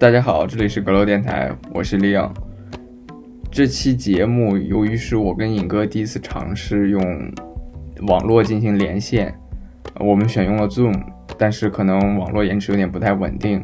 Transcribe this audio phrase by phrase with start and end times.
[0.00, 2.30] 大家好，这里是阁楼电台，我是李颖。
[3.50, 7.02] 这期节目由于是我跟尹哥第一次尝试用
[8.06, 9.30] 网络进行连线，
[9.98, 10.98] 我们选用了 Zoom，
[11.36, 13.62] 但是可能网络延迟有点不太稳定，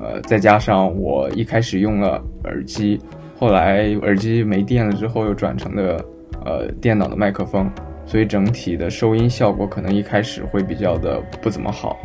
[0.00, 3.00] 呃，再加上我一开始用了耳机，
[3.36, 6.04] 后来耳机没电了之后又转成了
[6.44, 7.68] 呃电脑的麦克风，
[8.06, 11.98] 所以整体的收音效果可能一开始会比较的不怎么好。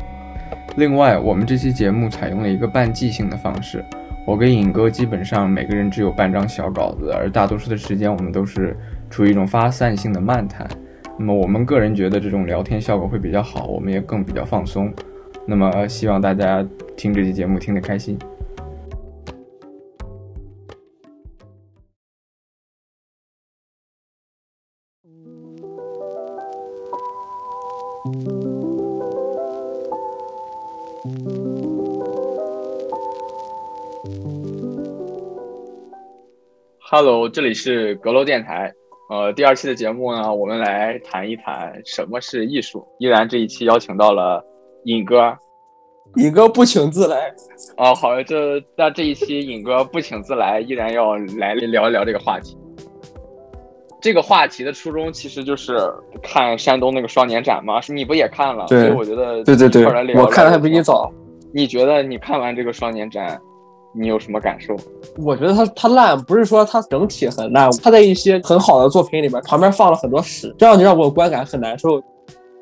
[0.75, 3.83] 另外，我们这期节目采用了一个半即兴的方式，
[4.25, 8.75] 我跟尹哥基本上每个人只有半张小稿子，而大多数的时间我们都是
[9.09, 10.67] 处于一种发散性的漫谈。
[11.17, 14.93] 那么我们个人觉得这种聊天效果会比较好，我们也更比较放松。
[15.45, 18.17] 那么希望大家听这期节目听得开心。
[36.91, 38.73] Hello，这里是阁楼电台。
[39.11, 42.83] 呃，第二期的节目呢，我们来谈一谈什么是艺术。
[42.97, 44.43] 依然这一期邀请到了
[44.85, 45.37] 尹哥，
[46.15, 47.31] 尹哥不请自来。
[47.77, 52.57] 哦，好，这那这一期尹哥不请自来，依然要来聊一聊这个话题。
[54.01, 55.77] 这个话题的初衷其实就是
[56.23, 58.65] 看山东那个双年展嘛，你不也看了？
[58.67, 61.13] 对，我觉得对对对，我看的还比你早。
[61.53, 63.39] 你觉得你看完这个双年展？
[63.93, 64.75] 你有什么感受？
[65.17, 72.01] 我觉得他他烂，不是说他整体很烂，他在一些很好的作品里面旁边放了很多屎，这样就让我观感很难受。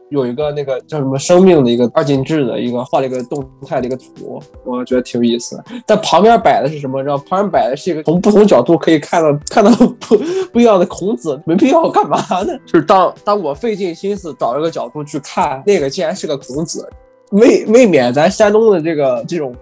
[0.09, 5.66] 有一个那个叫什么生命的一个二进制的一个画了一个动态的一个图，我觉得挺有意思的。
[5.86, 7.03] 但旁边摆的是什么？
[7.03, 10.17] 知道旁边摆的是一个从不同角度可以看到看到不
[10.53, 12.58] 不一样的孔子，没必要干嘛呢？
[12.66, 16.87] 就是当当我费尽心思找一个角度去看那个，竟然是个孔子，
[17.32, 19.54] 未未免咱山东的这个这种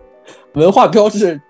[0.53, 1.41] 文化标志。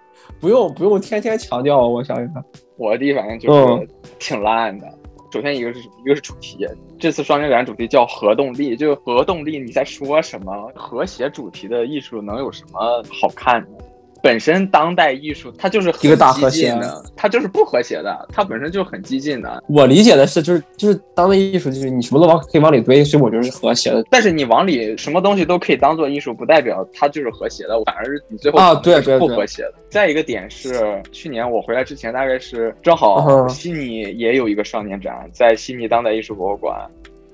[0.45, 2.45] 不用不用天天强调，我想想，
[2.78, 3.89] 我的第一反应就是
[4.19, 4.88] 挺烂的。
[5.31, 6.63] 首先一个是一个是主题，
[7.00, 10.72] 这次双年展主题叫核动力，就核动力，你在说什么？
[10.75, 13.85] 和谐主题的艺术能有什么好看的？
[14.25, 19.63] 本身当代艺术它就是一个大和谐的，它就是不和谐的，它本身就很激进的。
[19.69, 24.03] 我理解的是，就是就是当代艺术就是你什么都往可以往里堆，所以我觉得是和谐的。
[24.09, 29.75] 但是你往里什么东西都可以当做艺术，不代表它就是和谐的，反而是你最后啊对对不和谐的。
[29.91, 36.75] 再一个点是，去年我回来之前，大概是正好悉尼也有一个少年展，在悉尼当代艺术博物馆。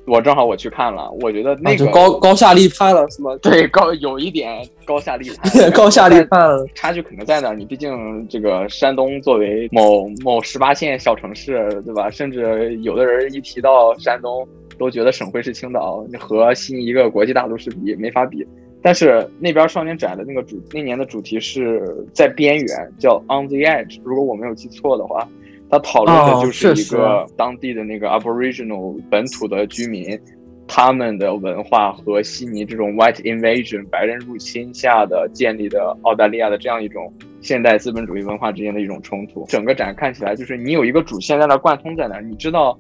[0.08, 3.38] 我正好我去看了，我觉得那个高高下立判了，是吗？
[3.42, 6.40] 对，高有一点高下立判， 高下立判，
[6.74, 7.56] 差距肯定在那儿。
[7.56, 12.10] 你毕竟这个山东作为某某十八线小城市，对吧？
[12.10, 14.46] 甚至有的人一提到山东，
[14.78, 18.46] 都觉得省会是青岛，和悉尼一个国际大都市比没法比。
[18.82, 25.28] 但是那边少年展的那个主那年的主题是在边缘，叫 On the Edge，如果我没有记错的话。
[25.72, 30.20] 他讨论的就是一个当地的那个 Aboriginal 本土的居民，
[30.68, 39.46] 他们的文化和悉尼这种 White Invasion 白人入侵下的建立的澳大利亚的这样一种现代资本主义文化之间的一种冲突。
[39.48, 42.78] 整个展看起来就是你有一个主线在那贯通在那，你知道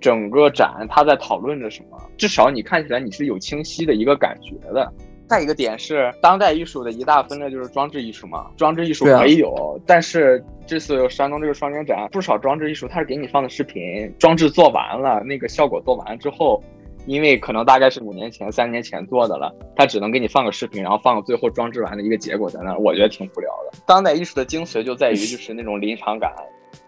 [0.00, 4.90] 整个展他在讨论着什么，至少你看起来你是有清晰的一个感觉的。
[5.28, 16.62] 再一个点是，当代艺术的一大分类就是装置艺术嘛，装置艺术可以有，但是这次山东这个双年展，不少装置艺术它是给你放的视频，装置做完了，那个效果做完之后，
[17.06, 23.78] 因为可能大概是五年前、三年前做的了，它只能给你放个视频，然后放个最后装置完的一个结果在那儿，我觉得挺无聊的。
[23.86, 26.32] 当代艺术的精髓就在于 就是那种临场感。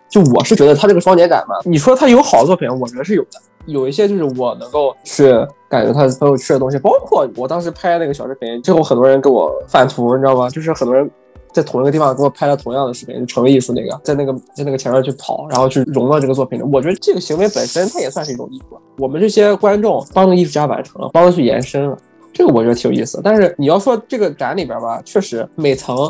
[0.09, 3.41] 就我是觉得他这个双年展嘛，你说他有好作品，我觉得是有的。
[3.67, 5.33] 有一些就是我能够去
[5.69, 10.49] 感觉他很有趣的东西，包括我当时拍那个小视频，最后很多人给我返图，你知道吗？
[10.49, 11.11] 就是很多人
[11.53, 16.63] 在同一个地方给我拍了同样的视频，就成为艺术那个，在那个在那个前面去跑，然后去融到这个作品里。
[16.73, 18.79] 我觉得这个行为本身它也算是一种艺术。
[18.99, 21.99] 我们这些观众帮艺术家完成了，帮他去延伸了，
[22.33, 23.21] 这个我觉得挺有意思。
[23.25, 26.09] 但是你要说这个展里边吧，确实每层。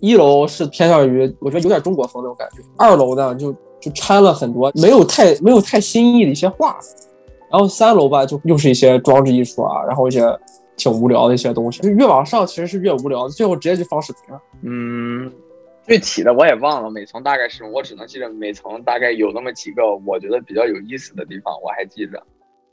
[0.00, 2.58] 一楼是偏向于，我觉得有点中国风那种感觉。
[2.76, 6.78] 二楼呢，就就掺了很多没有太没有太新意的一些画。
[7.50, 10.22] 然后三楼吧，就又是一些装置艺术啊，然后一些
[10.76, 11.80] 挺无聊的一些东西。
[11.80, 14.42] 就越往上其实是越无聊，最后直接就放视频了。
[14.62, 15.32] 嗯，
[15.86, 22.22] 具体的我也忘了，每层大概是我只能记得每层大概有那么几个我觉得比较有意思的地方，我还记着。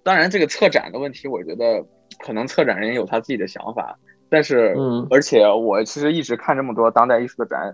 [0.03, 1.81] 当然，这个策展的问题，我觉得
[2.19, 3.97] 可能策展人有他自己的想法。
[4.35, 7.73] 但是，嗯，而且我其实一直看这么多当代艺术的展，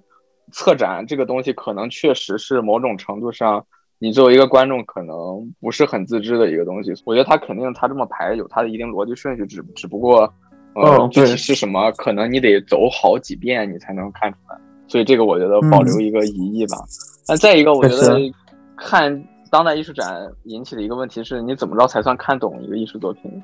[0.51, 3.65] 策展这个东西可能确实是某种程度上，
[3.97, 6.93] 你作为一个观众可能不是很自知的一个东西。
[7.03, 10.31] 我觉得他肯定他这么排有他的一定逻辑顺序，只只不过
[10.75, 14.55] 呃，具体是什么，可能你得走好几遍你才能看出来。
[14.87, 16.77] 所以这个我觉得保留一个疑义吧。
[17.27, 18.19] 那再一个，我觉得
[18.77, 23.41] 看当代艺术展引起的一个问题是，你怎么着才算看懂一个艺术作品？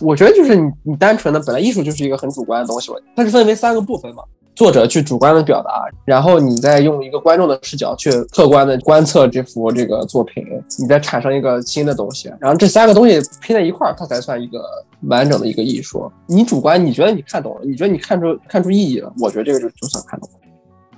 [0.00, 4.22] 我觉得就是你，你单纯的本来艺术就是一个很主观的东西，它是分为三个部分嘛。
[4.54, 10.44] 作者去主观的表达，然后你再用一个观众的视角去客观的观测这幅这个作品，
[10.78, 14.62] 你再产生一个新的东西，然后这三个东西拼在一块儿，它才算一个
[15.08, 16.12] 完整的一个艺术。
[16.26, 20.38] 你主观，你觉得你看懂了，你觉得你看出看出意义了，我觉得这个就就算看懂了。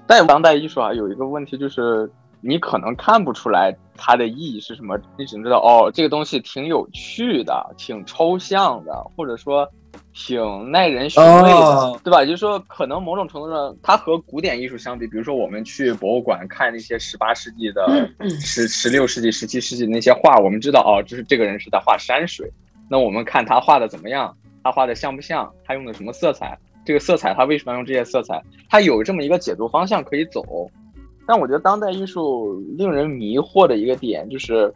[0.04, 2.10] 但当代艺术啊，有一个问题就是，
[2.46, 9.66] 你可能看不出来它的意义是什么，你只能知道哦，这个东西挺有趣的，挺抽象的，或者说
[10.12, 12.22] 挺耐人寻味的，对吧？
[12.22, 18.10] 就是说，可能某种程度上，它和古典艺术相比，比如说我们去博物馆看那些十八世纪的、
[18.40, 22.46] 十十六世纪、十七世纪那些画，我们知道哦，就是这个人是在画山水，
[22.90, 26.58] 那我们看他画的怎么样，他画的像不像，他用的什么色彩。
[26.84, 28.38] 这个色彩，他为什么要用这些色彩？
[28.68, 30.42] 他有这么一个解读方向可以走，
[31.26, 34.72] 但我觉得当代艺术令人迷惑的一个点就是，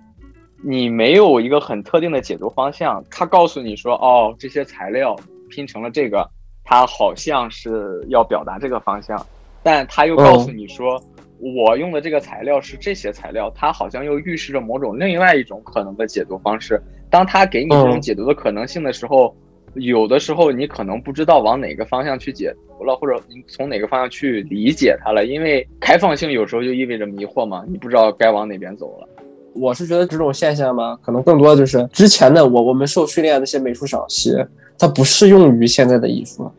[0.63, 3.05] 你没有一个很特定的解读方向。
[3.11, 5.15] 他告诉你说，哦，这些材料
[5.51, 6.29] 拼成了这个，
[6.65, 9.27] 它好像是要表达这个方向，
[9.63, 11.01] 但他又告诉你说，
[11.39, 16.81] 我用的这个材料是这些材料，它好像又预示着某种另外一种可能的解读方式。
[17.11, 19.35] 当它给你这种解读的可能性的时候。
[19.75, 29.09] 有的时候你可能不知道往哪个方向去解读了，或者你从哪个方向去理解它了，因为开放性有时候就意味着迷惑嘛，你不知道该往哪边走了。
[29.55, 34.33] 我是觉得这种现象嘛，可能更多就是之前的我我们受训练那些美术赏析，
[34.79, 36.51] 它不适用于现在的艺术。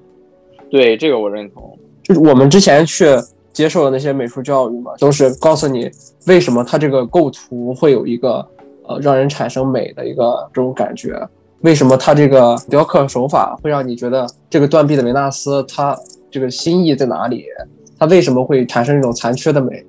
[0.70, 3.06] 对这个我认同，就是我们之前去
[3.52, 5.90] 接受的那些美术教育嘛，都是告诉你
[6.28, 8.46] 为什么它这个构图会有一个
[8.84, 11.20] 呃让人产生美的一个这种感觉。
[11.62, 15.98] 为什么他这个雕刻手法会让你觉得这个断臂的维纳斯，他
[16.32, 17.46] 这个心意在哪里？
[17.98, 19.86] 他为什么会产生一种残缺的美？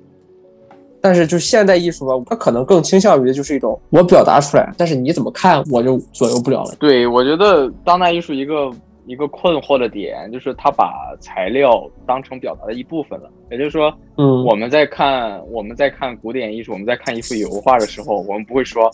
[0.99, 6.75] 但是就现代艺术吧，它可能更倾向于就是一种我表达出来，但是你怎么看我就左右不了了。
[6.77, 8.69] 对，我觉得当代艺术一个
[9.07, 13.29] 一个困惑的点就是它把材料当成表达的一部分了。
[13.49, 18.91] 也就是说，嗯，我们在看我们在看古典艺术，我们在看一幅油画的时候，我们不会说。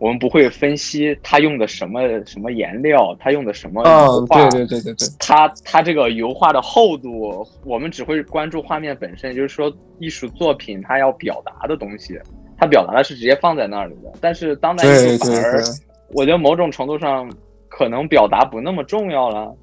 [0.00, 12.18] 我们不会分析他用的什么什么颜料，他用的什么油画，对对对对对，他他这个油画的厚度，我们只会关注画面本身，就是说艺术作品它要表达的东西，
[12.56, 14.10] 它表达的是直接放在那里的。
[14.22, 15.62] 但是当代艺术反而，
[16.14, 17.30] 我觉得某种程度上
[17.68, 19.54] 可能表达不那么重要了。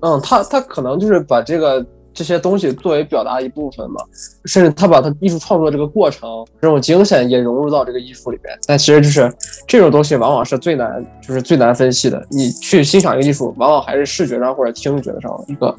[0.00, 1.84] 嗯，他他可能就是把这个。
[2.12, 4.02] 这些东西作为表达一部分嘛，
[4.44, 8.58] 甚至他把他艺术创作这个过程这种精神也融入到这个艺术里面。
[8.66, 9.32] 但其实就是
[9.66, 12.20] 这种东西往往是最难，就是最难分析的。
[12.30, 15.72] 你去欣赏一个艺术，往往还是视觉上或者听觉上的一个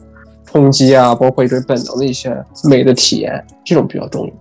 [0.45, 2.33] 冲击啊，包括一种本能的一些
[2.63, 4.33] 美的体验，这种比较重要。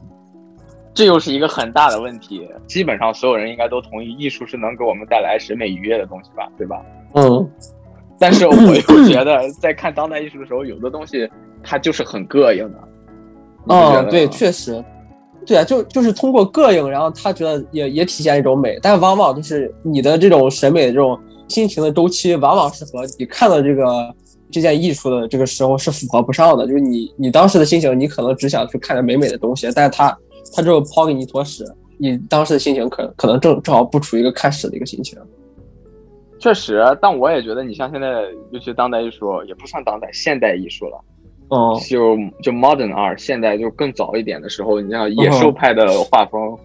[0.94, 2.48] 这又是一个很大的问题。
[2.66, 6.48] 基本上所有人应该都同意，艺术是能给我们带来审美愉悦的东西吧？
[6.56, 6.80] 对吧？
[7.14, 7.50] 嗯。
[8.20, 11.28] 但是我又觉得，在看当代艺术的时候，有的东西。
[11.62, 12.78] 它就是很膈应的，
[13.68, 14.82] 嗯，对，确实，
[15.46, 24.14] 对啊，就就是通过膈应，然后他觉得也也体现一种美，但往往就是你的这种审美的这种心情的周期，往往是和你看到这个
[24.50, 26.66] 这件艺术的这个时候是符合不上的。
[26.66, 30.16] 就是你你当时的心情，你可能只想去看点美美的东西，但是他
[30.54, 31.64] 他之后抛给你一坨屎，
[31.98, 35.18] 你当时的心情可可能正正好不处于一个看屎的一个心情。
[36.38, 38.22] 确实，但我也觉得你像现在，
[38.52, 40.96] 尤其当代艺术也不算当代，现代艺术了。
[41.48, 46.56] 哦，就就 modern art，现代就更早一点的时候，你像野兽派的画风，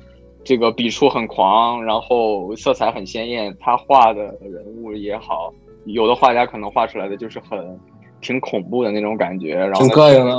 [0.43, 5.53] 这个笔触很狂，然后色彩很鲜艳，他画的人物也好，
[5.85, 7.79] 有的画家可能画出来的就是很
[8.19, 9.87] 挺恐怖的那种感觉，然后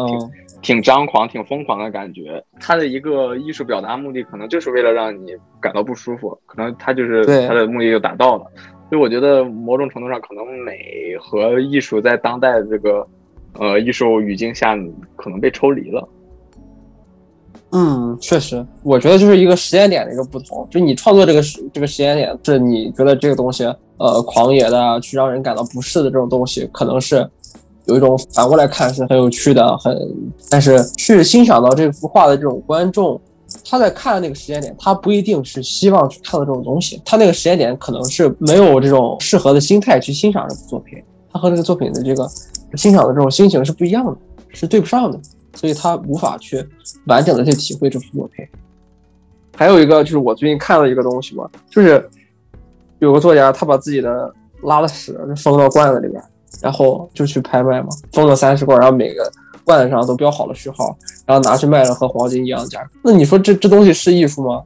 [0.06, 2.42] 挺挺张狂、挺疯狂的感觉。
[2.60, 8.44] 他的一个艺术表达目的，可能就是为了让你感到不舒服，可能他就是他的目的就达到了。
[8.90, 13.06] 所以我觉得某种程度上，可能美和艺术在当代的这个。
[13.58, 14.76] 呃，艺术语境下
[15.16, 16.08] 可能被抽离了。
[17.76, 20.66] 嗯，确实，我觉得就是一个时间点的一个不同。
[20.70, 23.64] 就你创作这个时这个时间点，是你觉得这个东西，
[23.96, 27.28] 呃，狂野的，去让人感到不适的这种东西，可能是
[27.86, 29.96] 有一种反过来看是很有趣的，很。
[30.48, 33.20] 但是去欣赏到这幅画的这种观众，
[33.68, 41.02] 他在看的那个时间点，他不一定是希望去看到这种东西，他那个时间点可能是没有这种适合的心态去欣赏这幅作品，
[41.34, 42.26] 他和这个作品的这个。
[42.76, 44.16] 欣赏的这种心情是不一样的，
[44.48, 45.16] 是对不上的，
[45.54, 46.66] 所以他无法去
[47.06, 48.44] 完整的去体会这幅作品。
[49.54, 52.04] 还有一个就是我最近看了一个东西嘛，就是
[52.98, 54.28] 有个作家他把自己的
[54.64, 56.20] 拉的屎封到罐子里边，
[56.60, 59.30] 然后就去拍卖嘛，封了三十罐，然后每个
[59.62, 62.90] 罐子上都标好了序号，然后拿去卖了和黄金一样的价格。
[63.04, 64.64] 那你说这这东西是艺术吗？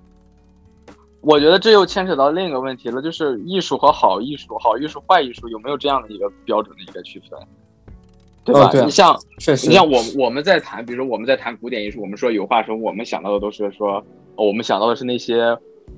[1.20, 7.38] 我觉得这又牵扯到另一个问题了，就是艺术和好艺术、好艺术、坏艺术有没有这样的一个标准的一个区分，
[8.44, 8.70] 对吧？
[8.70, 13.96] 对你像确实，你像我我们在谈，比如说我们在谈古典艺术，我们说油画时候，我们想到的都是说，
[14.36, 15.56] 哦我们想到的是那些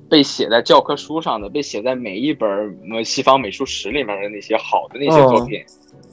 [0.09, 2.49] 被写在教科书上的，被写在每一本
[2.91, 5.63] 呃西方美术史里面的那些好的那些作品，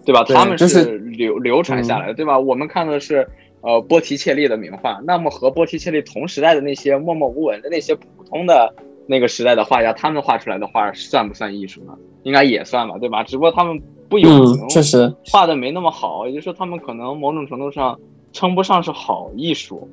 [0.05, 0.23] 对吧？
[0.25, 2.39] 他们就是流流传下来的，对吧？
[2.39, 3.27] 我们看的是
[3.63, 8.73] 呃波提切利的名画，那么和波提切利同时代的那些默默无闻的那些普通的
[9.09, 11.95] 那个时代的画家，他们画出来的画算不算艺术呢？
[12.25, 13.25] 应该也算吧，对吧？
[13.25, 14.29] 只不过他们不有
[14.69, 17.99] 确实，画的没那么好，也就是说他们可能某种程度上
[18.33, 19.89] 称不上是好艺术。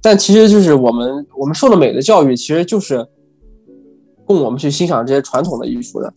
[0.00, 3.06] 但其实就是我们我们受的美的教育，其实就是
[4.24, 6.12] 供我们去欣赏这些传统的艺术的。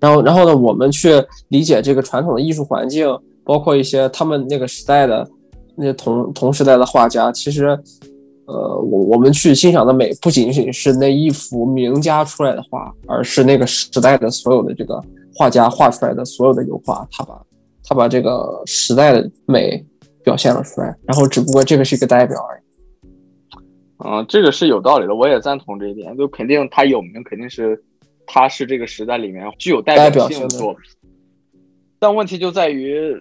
[0.00, 3.06] 然后，然后呢，我们去理解这个传统的艺术环境，
[3.44, 5.28] 包括一些他们那个时代的
[5.76, 7.78] 那些同同时代的画家，其实，
[8.52, 15.02] 呃，我我们去欣赏的美，不仅仅是那一幅名家出来的画，而是那个时代的所有的这个
[15.34, 17.42] 画家画出来的所有的油画，他把
[17.82, 19.82] 他把这个时代的美
[20.22, 20.94] 表现了出来。
[21.04, 22.62] 然后，只不过这个是一个代表而已。
[24.04, 26.14] 嗯，这个是有道理的，我也赞同这一点。
[26.18, 27.82] 就肯定他有名，肯定是
[28.26, 30.82] 他是这个时代里面具有代表性的作品。
[31.98, 33.14] 但问题就在于，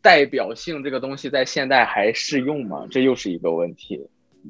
[0.00, 2.84] 代表性这个东西在现代还适用吗？
[2.90, 4.00] 这又是一个问题。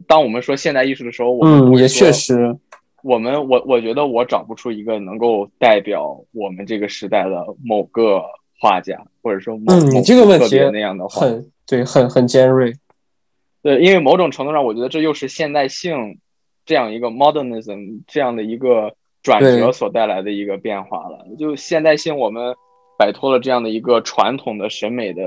[0.06, 2.56] 当我们说现代艺术的时候，我也确实，
[3.02, 8.22] 我们我我觉得我找不出一个能够代表我们这个时代的某个
[8.58, 11.20] 画家，或者说某嗯，某你这个问特题别那样的话。
[11.22, 12.72] 很对，很很尖锐。
[13.62, 16.18] 对，因为某种程度上，我觉得这又是现代性
[16.66, 21.24] 这样一个 modernism 这样的一个转折所带来的一个变化了。
[21.38, 22.54] 就现代性，我们
[23.02, 25.22] 摆脱了这样的一个传统的审美的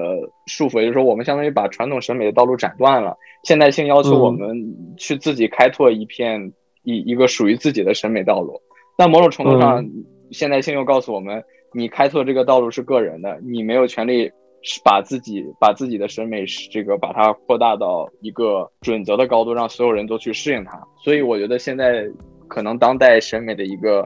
[0.46, 3.18] 束缚，也就是说，我们相当于把传统审美的道路斩断了。
[3.44, 6.54] 现代性要求嗯我们去自己开拓一片
[6.84, 8.62] 一一个属于自己的审美道路。
[8.96, 9.86] 但某种程度上，
[10.32, 20.82] 现代性又告诉我们，你开拓这个道路是个人的，你没有权利是把自己把自己的审美是这个把它扩大到一个准则的高度，让所有人都去适应它。
[21.04, 22.06] 所以我觉得现在
[22.48, 24.06] 可能当代审美的一个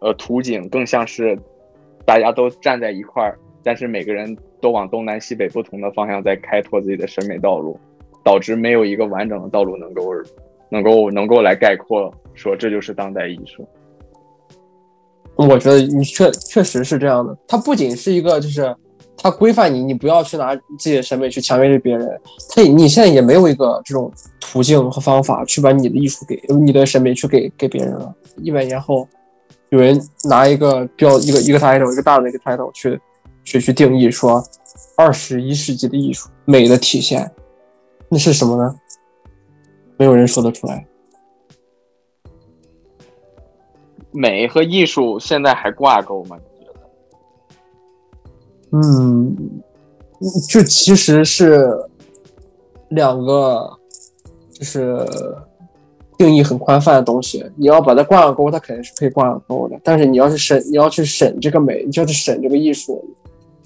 [0.00, 1.36] 呃图景，更像是
[2.08, 7.78] 大家都站在一块儿，但是每个人都往东南西北不同的方向在开拓自己的审美道路，
[8.24, 10.02] 导致没有一个完整的道路能够
[10.70, 13.68] 能够能够来概括说这就是当代艺术。
[15.36, 17.36] 我觉得你确确实是这样的。
[17.46, 18.74] 它不仅是一个，就是
[19.14, 22.08] 它规范你，你不要去拿自己的审美去强约别人。
[22.48, 24.10] 它你现在也没有一个这种
[24.40, 28.14] 途径和方法去把你的艺术给你的审美去给给别人了。
[28.38, 29.06] 一百年后，
[29.70, 33.00] 有人拿一个标一个一个 title 一个大的一个 title 去
[33.44, 34.42] 去去定义说，
[34.96, 37.30] 二十一世纪的艺术美的体现，
[38.08, 38.74] 那是什么呢？
[39.96, 40.86] 没有人说得出来。
[44.10, 46.38] 美和艺术现在还挂钩吗？
[46.58, 46.80] 你觉得？
[48.72, 49.36] 嗯，
[50.48, 51.78] 就其实是
[52.88, 53.70] 两个，
[54.50, 55.06] 就是
[56.18, 57.42] 定义很宽泛的东西。
[57.56, 59.80] 你要把它挂上钩，它肯定是可以挂上钩的。
[59.82, 63.02] 但是你要是审，你要去审这个美，你就要去审这个艺术，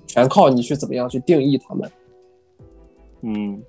[0.07, 1.91] 全靠你去怎么样去定义它们。
[3.23, 3.63] 嗯，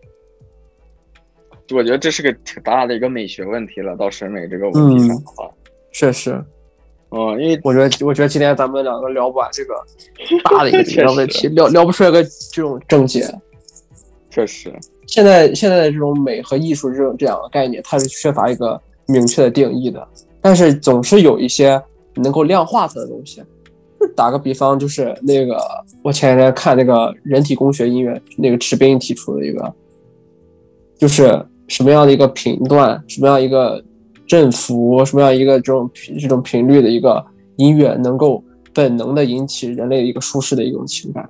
[1.72, 3.96] 我觉得这是个挺大的一个美学问题了。
[3.96, 5.50] 到审美这个问题上的话，
[5.92, 6.44] 确实，
[7.12, 9.76] 嗯，因为我觉得，我觉得今天咱们两个聊不完这个
[10.44, 13.22] 大的一个 确实聊问题，聊聊不出来个这种症结。
[14.30, 14.74] 确实，
[15.14, 20.08] 现在现在的这种美和艺术这种这两个概念，它是缺乏一个明确的定义的，
[20.42, 21.80] 但是总是有一些
[22.16, 23.40] 能够量化它的东西。
[24.00, 25.56] 就打个比方，就是那个
[26.04, 29.72] 我前几天看那个人体工学音乐，那个池斌提出的一个，
[30.98, 33.84] 就是什么样的一个频段，什么样一个
[34.26, 35.88] 振幅，什么样一个这种
[36.20, 37.24] 这种频率的一个
[37.58, 38.44] 音乐，能够
[38.74, 41.30] 本能的引起人类一个舒适的一种情感。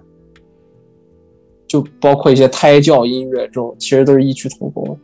[1.73, 4.95] 就包括一些胎教音乐这种，其实都是异曲同工。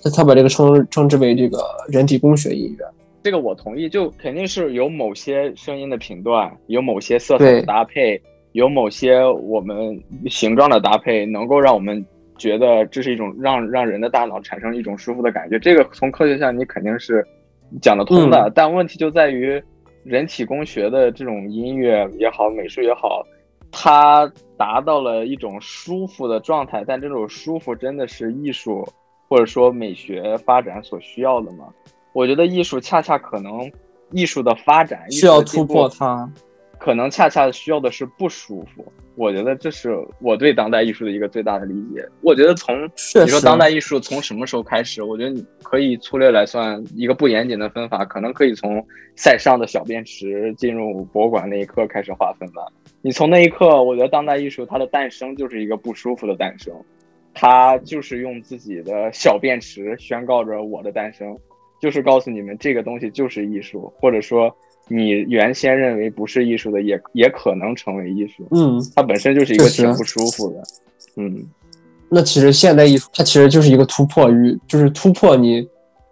[0.00, 2.86] 他他把这个称称之为这个人体工学音乐。
[3.24, 12.06] 这个我同意，就肯定是有某些声音的频段，有某些色彩的搭配，有某些我们形状的搭配，能够让我们
[12.38, 15.58] 觉得这是一种让让人的大脑产生一种舒服的感觉。
[15.58, 17.26] 这个从科学上你肯定是
[17.82, 19.60] 讲得通的，但问题就在于
[20.04, 23.26] 人体工学的这种音乐也好，美术也好，
[23.76, 28.88] 它达到了一种舒服的状态，但这种舒服真的是艺术
[29.28, 31.66] 或者说美学发展所需要的吗？
[32.12, 33.70] 我觉得艺术恰恰可能，
[34.12, 36.30] 艺术的发展需要突破它。
[36.78, 38.84] 可能恰恰需要的是不舒服。
[39.16, 42.06] 我觉得这是我对当代艺术的一个最大的理解。
[42.20, 48.84] 我觉得从你说当代艺术从什么时候开始，我觉得你可以粗略来算一个不严谨的分法，可能可以从
[49.16, 52.66] 塞尚的小便池进入博物馆那一刻开始划分吧。
[53.04, 56.72] 你从那一刻，我觉得当代艺术它的诞生就是一个不舒服的诞生，
[57.34, 61.36] 它就是用自己的小便池宣告着我的诞生，
[61.82, 64.50] 就是告诉你们这个东西就是艺术，或者说。
[64.86, 68.46] 你原先认为不是艺术的，也也可能成为艺术。
[68.50, 70.62] 嗯，它本身就是一个挺不舒服的。
[71.16, 71.42] 嗯，
[72.10, 75.62] 那其实现代艺术它其实就是一个突破与，就是突破你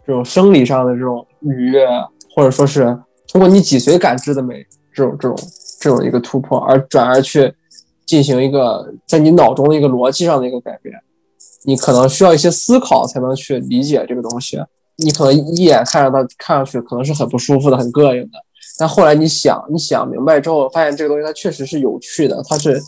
[0.06, 1.86] 这种生理上的这种愉悦，
[2.34, 5.36] 或者说是通过你脊髓感知的美这种这种
[5.80, 7.52] 这种一个突破，而转而去
[8.06, 10.94] 进行一个在你脑中的一个逻辑上的一个改变。
[11.64, 14.58] 你可能需要一些思考才能去理解这个东西。
[14.96, 18.38] 你可能一眼看着它，看上去可能是很不舒服的、很膈应的。
[18.78, 22.80] 但后来你想，你想明白之后，发现这个东西它确实是有趣的，它是，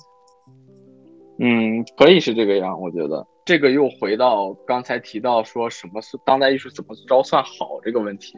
[1.39, 2.81] 嗯，可以是这个样。
[2.81, 8.37] 我觉得这个又回到刚才提到说什么是当代艺术怎么着算好这个问题。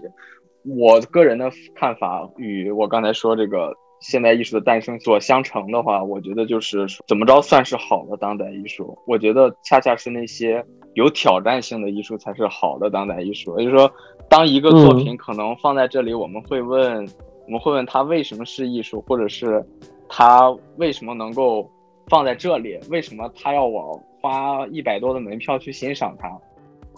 [0.67, 8.97] 我个人的看法与我刚才说这个现代艺术的诞生所相成的话，我觉得就是怎么着算是好的当代艺术。
[9.07, 13.59] 我觉得恰恰是那些有挑战性的艺术才是好的当代艺术。
[13.59, 13.91] 也就是说，
[14.29, 17.07] 当一个作品可能放在这里，我们会问。
[17.49, 19.65] 我们会问他为什么是艺术，或者是
[20.09, 21.71] 他为什么能够
[22.09, 22.77] 放在这里？
[22.91, 26.29] 为什么他要我花一百多的门票去欣赏它？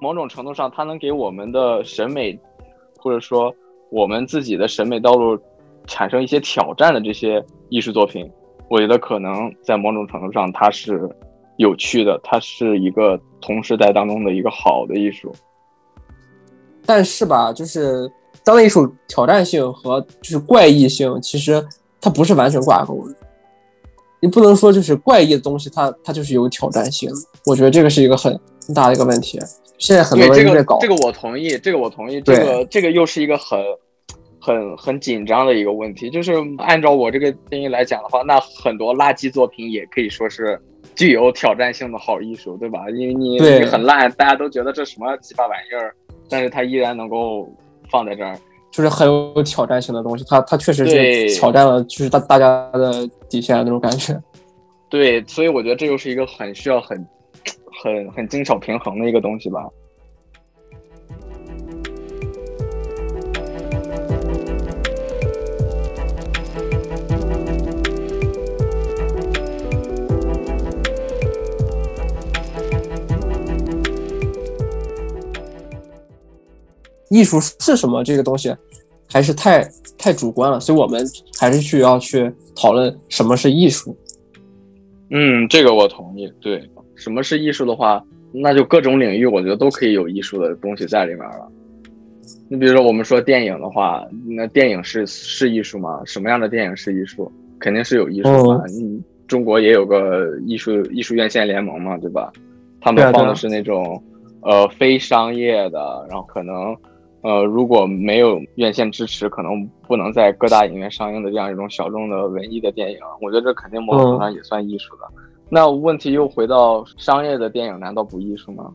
[0.01, 2.35] 某种程度上，它能给我们的审美，
[2.99, 3.55] 或者说
[3.91, 5.39] 我们自己的审美道路
[5.87, 8.31] 产生一些挑战的这些艺术作品，
[8.69, 11.09] 我觉得可能在某种程度上它是
[11.57, 15.33] 有趣的，它是一个同时代当中的一个好的艺术。
[16.85, 18.11] 但是吧，就是。
[18.45, 21.63] 当代艺术挑战性和就是怪异性，其实
[22.01, 23.15] 它不是完全挂钩的。
[24.21, 27.11] 你不能说就是怪异的东西，它它就是有挑战性。
[27.45, 29.41] 我觉得这个是一个很很大的一个问题。
[29.79, 32.21] 现在很多人在搞这个，我同意，这个我同意。
[32.21, 33.59] 这个这个又是一个很
[34.39, 36.09] 很很紧张的一个问题。
[36.11, 40.61] 就是按照我这个定义来讲的话，那很多垃圾作品也可以说是
[40.95, 42.89] 具有挑战性的好艺术，对吧？
[42.91, 45.93] 因为你你很烂，大家都觉得这什么鸡巴玩意儿，
[46.29, 47.51] 但是它依然能够。
[47.91, 48.39] 放在这儿
[48.71, 54.15] 就是很有挑战性的东西，它它确实是挑战了，就是大大家的底线那种感觉。
[54.91, 57.03] 对，所以我觉得这又是一个很需要很
[57.83, 59.69] 很很精巧平衡的一个东西吧。
[77.11, 78.05] 艺术是什么？
[78.05, 78.55] 这个东西
[79.11, 81.05] 还是太太主观了，所以我们
[81.39, 83.97] 还是需要去讨论什么是艺术。
[85.11, 86.31] 嗯，这个我同意。
[86.39, 91.51] 对，什么是艺术的话，那就各种领域，我觉得都可以有艺术的东西在里面了。
[92.51, 96.03] 你比如说，我们说电影的话，那电影是是艺术吗？
[96.05, 97.33] 什么样的电影是艺术？
[97.59, 98.63] 肯定是有艺术嘛。
[98.79, 102.31] 嗯，中国也有个艺术艺术院线联盟嘛，对吧？
[102.81, 104.03] 他们放的是那种
[104.43, 106.77] 呃非商业的，然后可能。
[107.21, 115.03] 呃，如果没有院线支持，可能不能在各大影院上映的这样一种小众的文艺的电影，我觉得这肯定某种程度上也算艺术的。
[115.51, 118.73] 那问题又回到商业的电影，难道不艺术吗？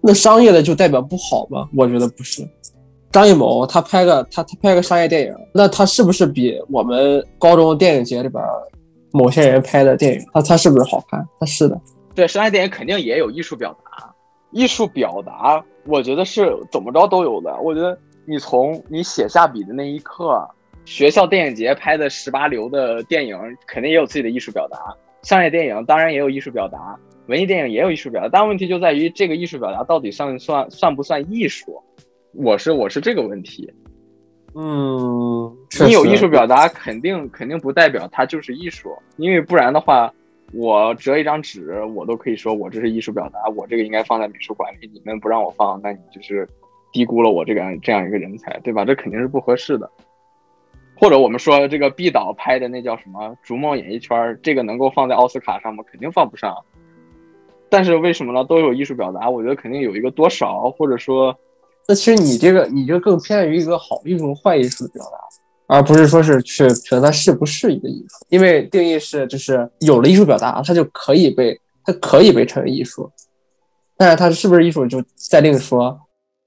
[0.00, 1.68] 那商业的就代表不好吗？
[1.76, 2.46] 我觉得不是。
[3.10, 8.42] 张艺谋他拍个他他拍个商业电影，那他是不是比我们高中电影节里边
[9.12, 11.26] 某些人拍的电影，他他是不是好看？
[11.38, 11.80] 他是的。
[12.14, 14.14] 对，商业电影肯定也有艺术表达，
[14.50, 15.62] 艺术表达。
[15.86, 17.54] 我觉得是怎么着都有的。
[17.60, 20.48] 我觉得你从你写下笔的那一刻，
[20.84, 24.78] 学校电影节拍的十八流的电影，肯定也有自己的艺术表达。
[25.22, 28.28] 商业电影当然也有艺术表达，文艺电影也有艺术表达。
[28.28, 31.82] 但问题就在于这个艺术表达到底算算算不算艺术？
[32.32, 33.72] 我是我是这个问题。
[34.54, 40.12] 嗯，你有艺术表达，肯定肯定不代表它就是艺术，因为不然的话。
[40.54, 44.90] 我折一张纸，我都可以说我这是艺术表达，我这个应该放在美术馆里。
[44.92, 46.46] 你们不让我放，那你就是
[46.92, 48.84] 低估了我这个这样一个人才，对吧？
[48.84, 49.90] 这肯定是不合适的。
[51.02, 55.82] 或者我们说这个毕导拍的那叫什么《逐梦演艺圈》，这个能够放在奥斯卡上吗？
[55.90, 56.56] 肯定放不上。
[57.68, 58.44] 但是为什么呢？
[58.44, 61.36] 都有艺术表达，我觉得肯定有一个多少，或者说，
[61.88, 65.18] 那其实你这个你就更偏向于一个好艺术和、坏艺术的表达。
[65.66, 73.10] 而不是说是去觉得它是不是一个艺术，因为定义是就是有了艺术表达，它就可以被它可以被称为艺术，
[73.96, 75.98] 但是它是不是艺术就再另说。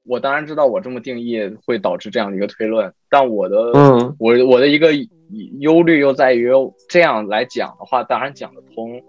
[0.07, 4.91] 我当然知道我这么定义会导致这样的一个推论，但我的，嗯，我我的一个
[5.59, 6.51] 忧虑又在于
[6.87, 9.01] 这样来讲的话，当然讲得通，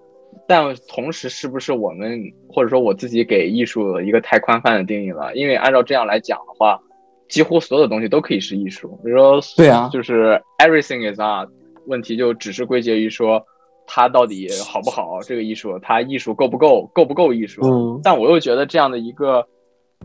[0.49, 5.37] 但同时是不是我们或者说我自己给艺术一个太宽泛的定义了？
[5.37, 6.81] 因为按照这样来讲的话，
[7.29, 8.99] 几乎所有的东西都可以是艺术。
[9.05, 11.51] 比如说，对啊，就是 everything is art，
[11.87, 13.45] 问题就只是归结于说
[13.87, 17.61] 它到底好不好，这个艺术它艺术够不够，够不够艺术？
[17.67, 19.47] 嗯，但我又觉得这样的一个。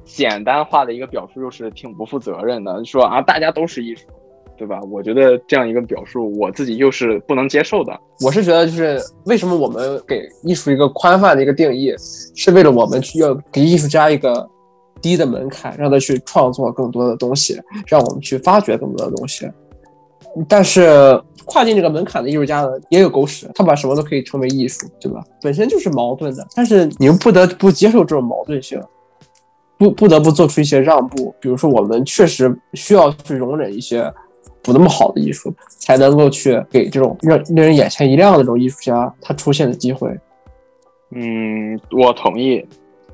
[0.04, 4.08] 简单化的一个表述又是挺不负责任的，说啊大家都是艺术，
[4.58, 4.80] 对吧？
[4.90, 8.00] 我觉得这样一个表述我自己又是不能接受的。
[8.22, 11.94] 我是觉得就是为什么我们给艺术一个宽泛的一个定义，
[12.36, 14.48] 是为了我们去要给艺术家一个
[15.02, 19.50] 低的门槛，让他去创作更多的东西，让我们去发掘更多的东西。
[20.48, 25.24] 但是跨进这个门槛的艺术家呢，也有狗屎，他把什么都可以称为艺术，对吧？
[25.42, 28.82] 本身就是矛盾的，但是你又不得不接受这种矛盾性。
[29.82, 34.13] 不不得不做出一些让步，比如说我们确实需要去容忍一些
[34.62, 40.15] 不那么好的艺术，才能够去给这种让令人眼前一亮的这种艺术家他出现的机会。
[41.10, 42.63] 嗯，我同意，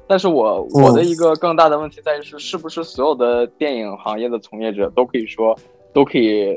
[0.08, 5.58] 但是我我的一个更大的问题在于是，是不是所有的电影行业的从业者都可以说
[5.93, 6.53] 都可以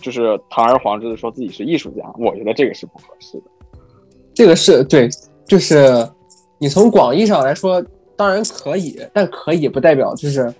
[0.00, 2.04] 就是堂而皇之的说自己是艺术家？
[2.16, 3.44] 我觉得这个是不合适的。
[4.32, 5.08] 这个是对，
[5.48, 6.08] 就是
[6.58, 7.84] 你从广义上来说。
[8.18, 10.52] 当然可以，但可以不代表就是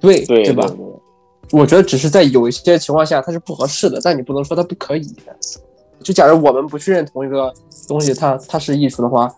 [0.00, 0.66] 对，对吧？
[1.52, 5.06] 我觉得只是在有一些情况下它是不合适的，但你不能说它不可以。
[6.02, 7.52] 就假如我们不去认同一个
[7.86, 9.30] 东西，它它是艺术的话，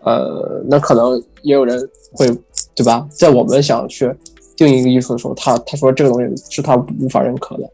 [0.00, 1.78] 呃，那可能也有人
[2.12, 2.26] 会，
[2.74, 3.06] 对吧？
[3.08, 4.12] 在我们想去
[4.56, 7.70] 定义一个艺术的时候，他他说这个东西是他无法认可的。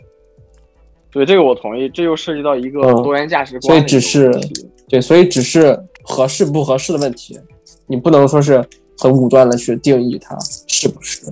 [1.10, 1.88] 对，这个我同意。
[1.88, 4.30] 这又涉及到一个多元价值观，所以只是
[4.90, 7.40] 对，所以只是合适不合适的问题，
[7.86, 8.62] 你不能说是。
[9.02, 10.38] 很武断的去定义它
[10.68, 11.26] 是不是？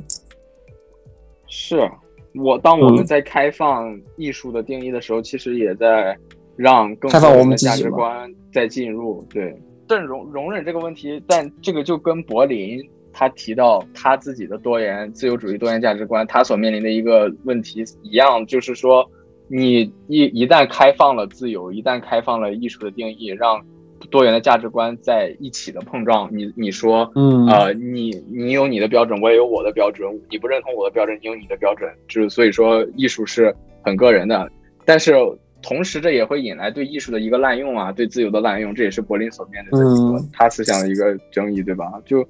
[1.47, 1.89] 是
[2.35, 6.19] 我当我们在开放艺术的定义的时候，其实也在
[6.57, 9.25] 让更开放我们的价值观在进入。
[9.31, 9.57] 对，
[9.87, 12.81] 但容容忍这个问题，但这个就跟柏林
[13.13, 19.09] 他提到他自己的多元自由主义多元价值观，他所面临的一个问题一样，就是说，
[19.47, 23.65] 你一一旦开放了自由，一旦开放了艺术的定义，让。
[24.09, 34.51] 多元的价值观在一起的碰撞，你你说，嗯，呃，你你有你的标准，我也有我的标准，你不认同我的标准，你有你的标准，就是所以说艺术是很个人的，
[34.85, 35.15] 但是
[35.63, 41.93] 同时这也会引来对艺术的一个滥用啊，对自由的滥用，这也是柏林所面对的一个他思想的一个争议，对吧？
[42.07, 42.27] 就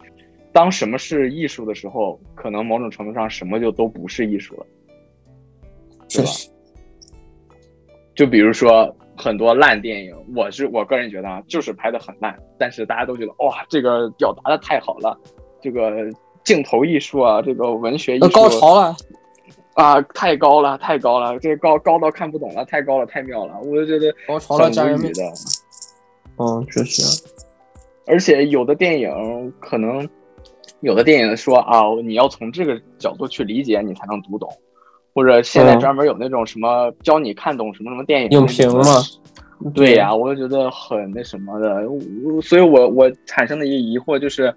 [0.52, 4.66] 当什么是艺术的时候，可能某种程度上什么就都不是艺术了，
[6.08, 6.30] 对吧？
[8.14, 8.94] 就比如说。
[9.20, 15.16] 很多烂电影，我是我个人觉得啊，就是拍的很烂，但是大家都觉得哇，这个表达的太好了，
[15.60, 15.92] 这个
[16.42, 18.96] 镜头艺术啊，这个文学艺术高潮了
[19.74, 24.70] 啊，太高了，太高了，这高高到看不懂了，太高了，太妙了，我就觉得高潮了，
[26.38, 27.22] 嗯，确实，
[28.06, 30.08] 而且有的电影可能
[30.80, 34.50] 有的电影说啊，你要从这个角度去理解，你才能读懂。
[35.12, 38.84] 或者现在专门有那种什么教你看懂什么什么电影影评吗？
[39.74, 41.82] 对呀，我就觉得很那什么的，
[42.40, 44.54] 所以我我产生的一个疑惑就是，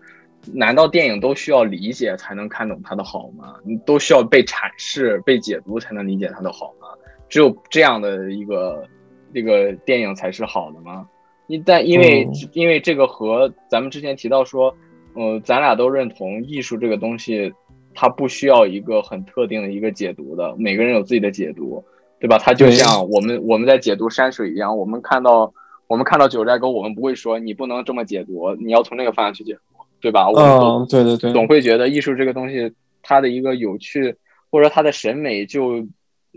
[0.53, 3.55] 难道电影都需要理解才能看懂它的好吗？
[3.65, 6.87] 你都需要被阐释、被解读才能理解它的好吗？
[7.27, 8.87] 只有这样的一个
[9.33, 11.05] 这个电影才是好的吗？
[11.47, 14.73] 一旦因为因为这个和咱们之前提到说，
[15.15, 17.51] 呃，咱俩都认同艺术这个东西。
[17.95, 21.83] 它不需要一个很特定的一个解读的，每个人有自己的解读，
[22.19, 22.37] 对吧？
[22.37, 25.53] 它就像我们我们在解读山水一样，我们看到
[25.87, 29.59] 我们看到九寨沟，我们不会说你不能这么解读，你要从那个方向去解读，
[29.99, 30.27] 对吧？
[30.35, 34.15] 嗯，对对对，总会觉得艺术这个东西，它的一个有趣
[34.49, 35.85] 或者它的审美就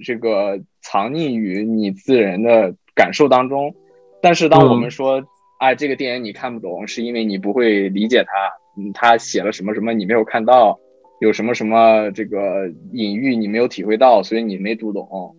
[0.04, 3.74] 这个藏匿于你自人的感受当中。
[4.20, 5.22] 但是当我们说，
[5.58, 8.32] 哎，这个电影你看不懂，是因为你不会理解它，
[8.76, 10.78] 嗯，他写了什么什么你没有看到。
[11.20, 15.34] 有什么什么这个隐喻你没有体会到，所以你没读懂，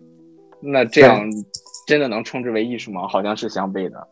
[0.60, 1.24] 那这样
[1.86, 3.06] 真的能称之为艺术吗？
[3.06, 4.08] 好像是相悖的。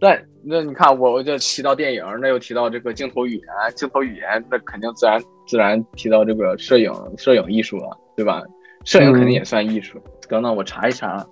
[0.00, 8.42] 但那你看，我我就提到电影，那又提到这个镜头语言，镜头语言，那肯定自然自然提到这个摄影，摄影艺术了，对吧？
[8.84, 9.98] 摄影肯定也算艺术。
[10.28, 11.26] 等等，我查一查，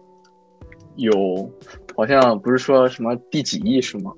[0.97, 1.13] 有
[1.95, 4.13] 好像不是说什么第几艺术吗？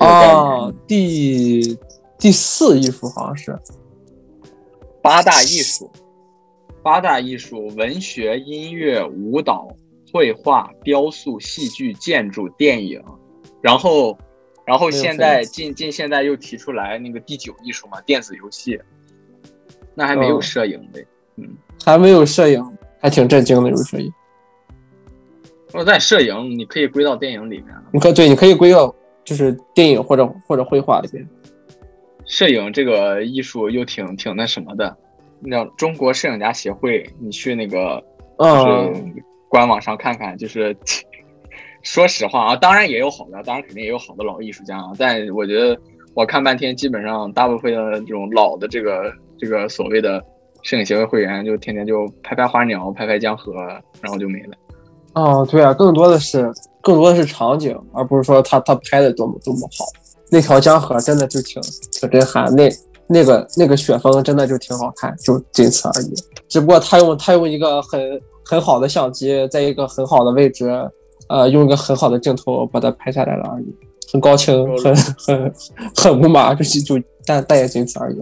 [0.00, 1.78] 哦，第
[2.18, 3.58] 第四艺术好像是
[5.02, 5.90] 八大艺术，
[6.82, 9.68] 八大艺术：文学、音乐、舞蹈、
[10.12, 13.02] 绘画、雕塑、戏剧、建筑、电影。
[13.62, 14.16] 然后，
[14.64, 18.80] 然后现在近近现在又提出来那个第九艺术嘛，电子游戏，
[19.94, 21.06] 那还没有嗯摄影呗。
[21.36, 21.46] 嗯，
[21.84, 24.10] 还没有摄影，还挺震惊的，有摄影。
[25.72, 27.84] 我在摄影，你可以归到电影里面了。
[27.92, 28.94] 你可对，你可以归到
[29.30, 31.24] 就是电影或者或者绘画里边。
[32.26, 34.96] 摄影这个艺术又挺挺那什么的，
[35.38, 38.02] 你知道中国摄影家协会，你去那个
[38.36, 40.76] 就嗯，是官网上看看，就是
[41.82, 45.80] 说实话啊，当然也有好的，当然肯定也有好的老艺术家啊，但我觉得
[46.14, 50.20] 我看半天，基本上大部分的这种老的这个这个所谓的
[50.62, 53.54] 摄影协会会员，就天天就拍拍花鸟，拍拍江河，
[54.00, 54.56] 然后就没了。
[55.14, 56.50] 哦，对啊，更多的是
[56.82, 59.84] 更多的是场景，而不是说他他拍的多么多么好。
[60.30, 61.60] 那条江河真的就挺
[61.92, 62.70] 挺震撼，那
[63.06, 66.14] 那个那个雪峰真的就挺好看，就仅此而已。
[66.48, 70.70] 只不过他用他用一个很很好的相机，在一个很好的位置，
[71.28, 73.74] 呃，用一个很好的镜头把它拍下来了而已，
[74.12, 75.54] 很高清，很很
[75.96, 78.16] 很无码，就就但但也仅此而已。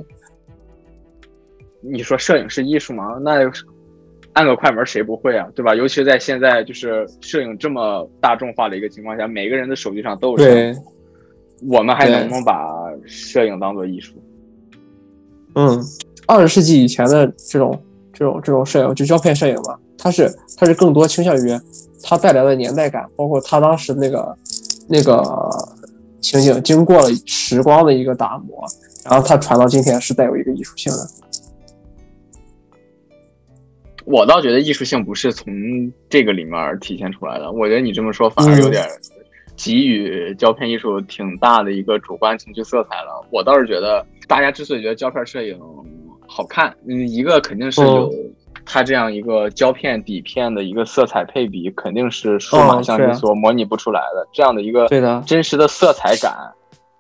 [1.81, 3.19] 你说摄影是艺术吗？
[3.21, 3.39] 那
[4.39, 5.75] 按个快门谁不会啊，对吧？
[5.75, 10.77] 尤其在现在就是摄影这么大众化的一个情况下，每个人的手机上都有摄影对，
[11.69, 12.71] 我们还能不能把
[13.05, 14.15] 摄影当做艺术？
[15.57, 15.85] 嗯，
[16.29, 21.61] 二十世纪以前的这种这种这种摄影，就胶片摄影嘛，它是它是更多倾向于
[22.01, 24.37] 它带来的年代感，包括它当时那个
[24.89, 25.21] 那个
[26.21, 28.65] 情景经过了时光的一个打磨，
[29.05, 30.99] 然后它传到今天是带有一个艺术性的。
[34.11, 35.53] 我倒觉得艺术性不是从
[36.09, 38.83] 这个里面体现出来的，我觉得你这么说反而有点
[39.55, 43.23] 给予胶片艺术挺大的一个主观情绪色彩了。
[43.31, 45.59] 我倒是觉得，大家之所以觉得胶片摄影
[46.27, 48.11] 好看，嗯，一个肯定是有
[48.65, 54.27] 它这样一个胶片底片的一个色彩配比，肯定是数码相机所模拟不出来的。
[54.33, 54.89] 这样的一个
[55.27, 56.33] 真实的色彩感，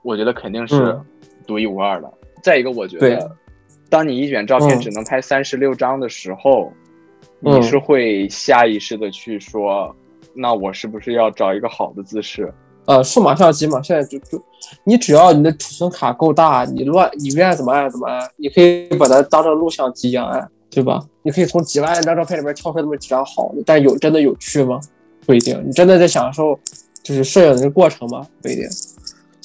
[0.03, 1.07] 我觉得肯定是嗯
[1.47, 2.12] 独一无二的。
[2.42, 3.31] 再一个，我觉得，
[3.88, 6.88] 当你一卷照片嗯只能拍三十六张的时候，嗯
[7.40, 9.94] 你是会下意识的去说，
[10.35, 12.53] 那我是不是要找一个好的姿势？
[12.87, 14.42] 呃，数码相机嘛，现在就就
[14.85, 20.98] 你只要你的储存卡够大，你乱你愿意怎么按怎么按，你可以把它当成录像机一样按，对吧？
[21.22, 24.81] 你可以从几万张照片里面挑出那么几张好的，但有真的有趣吗？
[25.27, 25.62] 不一定。
[25.66, 26.59] 你真的在享受
[27.03, 28.27] 就是摄影的过程吗？
[28.42, 28.64] 不一定。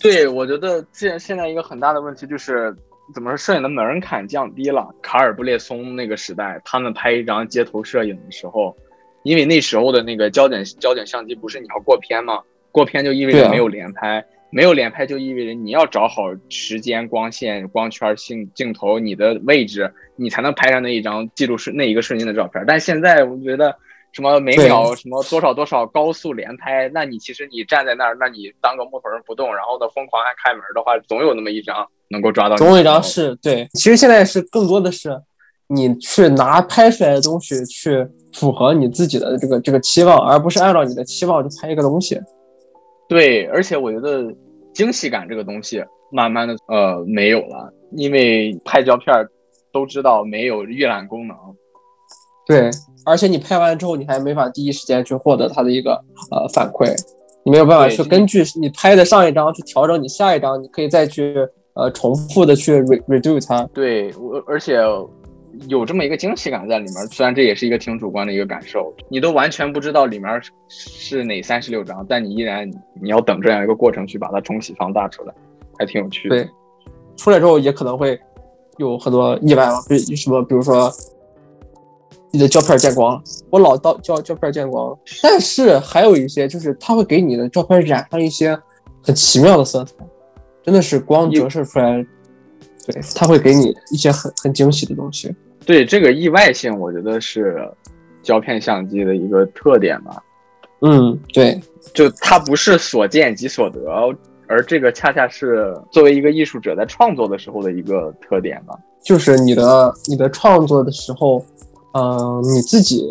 [0.02, 2.74] 对，我觉得现现在一个很大的问题就是，
[3.14, 4.94] 怎么说，摄影的门槛降低了。
[5.02, 8.76] 卡尔布列松那个时代，他们拍一张街头摄影的时候，
[9.24, 12.42] 因为那时候的那个焦点焦点相机不是你要过片吗？
[12.72, 22.64] 过片就意味着没有连拍，没有连拍就意味着你要找好时间、光线、光圈、镜镜头、你的位置，你才能拍上那一张记录瞬那一个瞬间的照片。
[22.68, 23.76] 但现在我觉得。
[24.16, 26.88] 什么每秒什么多少多少高速连拍？
[26.90, 32.56] 那你其实你站在那儿，那你当个木头人不动，然后呢疯狂按开门的话，总有那么一张能够抓到。
[32.56, 33.68] 总有一张是对。
[33.74, 35.20] 其实现在是更多的是
[35.68, 42.18] 你去拿拍出来的东西去符合你自己的这个这个期望，而不是按照你的期望去拍一个东西。
[43.10, 44.34] 对，而且我觉得
[44.74, 49.14] 惊喜感这个东西慢慢的呃没有了，因为拍胶片
[49.72, 51.36] 都知道没有预览功能。
[52.46, 52.70] 对，
[53.06, 55.94] 而且你拍完之后，你还没法第一时间去获得它的一个
[56.30, 56.94] 呃反馈，
[57.46, 61.36] 你没有办法去根据你拍的上一张去调整你下一张，你可以再去
[61.74, 63.64] 呃重复的去 re redo 它。
[63.74, 64.80] 对，我而且
[65.68, 72.70] 有这么一个惊喜感在里面，虽然这也是一个挺主观的一个感受，你都完全不知道里面是哪三十六张，但你依然
[73.02, 75.34] 你要等这样一个过程去把它重启放大出来，
[75.78, 76.36] 还挺有趣的。
[76.36, 76.50] 对，
[77.18, 78.20] 出来之后也可能会
[78.78, 80.92] 有很多意外嘛，比什么，比如说。
[82.36, 88.60] 你的胶片见光了，我老到胶胶片见光了，但是还有一些就是它会给你的照片染上一些
[89.04, 89.94] 很奇妙的色彩，
[90.64, 92.06] 真的是光折射出来，
[92.88, 95.34] 对，它会给你一些很很惊喜的东西。
[95.66, 97.70] 对这个意外性，我觉得是
[98.22, 100.24] 胶片相机的一个特点吧。
[100.82, 101.60] 嗯，对，
[101.94, 103.82] 就它不是所见即所得，
[104.48, 108.78] 而这个恰恰是作为一个艺术者在创作的时候的一个特点吧。
[109.04, 111.46] 就是你的你的创作的时候。
[111.96, 113.08] 嗯、呃，你自己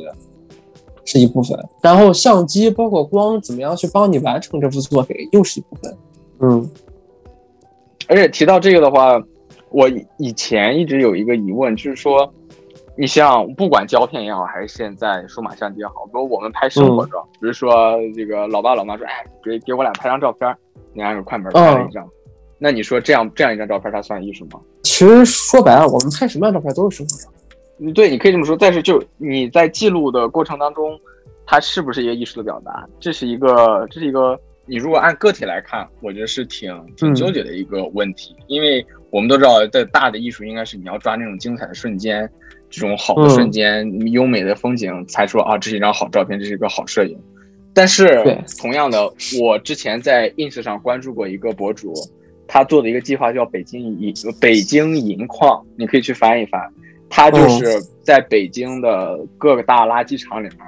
[1.04, 5.96] 是一部分，然后相机包括光怎么样去帮你完成这幅作品又是一部分。
[6.40, 6.70] 嗯，
[8.12, 9.18] 而且提到这个的话，
[9.70, 12.30] 我以前一直有一个疑问，就是说，
[12.94, 20.54] 你像不管胶片也好，还是现在数码相机也好，比如我们拍生活照，嗯、比如说这个老爸老妈说，哎，给给我俩拍张照片，
[20.92, 22.10] 你按个快门拍了一张，嗯、
[22.58, 24.60] 那你说这样这样一张照片，它算艺术吗？
[24.82, 27.92] 其实说白了，我们拍什么样的照片都是生活照。
[27.94, 31.00] 对，你可以这么说，但是就你在记录的过程当中，
[31.46, 32.86] 它是不是一个艺术的表达？
[33.00, 34.38] 这是一个，这是一个
[34.72, 37.14] 你如果按个体来看，我觉得是挺挺嗯。
[37.14, 42.26] 纠结的一个问题，因为我们都知道，在大的艺术应该是你要抓那种精彩的瞬间，
[42.70, 43.28] 这种好的嗯。
[43.28, 47.14] 瞬间、优美的风景，才说啊，这是一张好照片，这是一个好摄影。
[47.74, 48.08] 但是
[48.58, 51.92] 同样的，我之前在 ins 上关注过一个博主，
[52.48, 56.58] 他做的一个计划叫北京银北京银矿，你可以去翻一翻。
[57.10, 60.58] 他就是在北京的各个大垃圾场里面，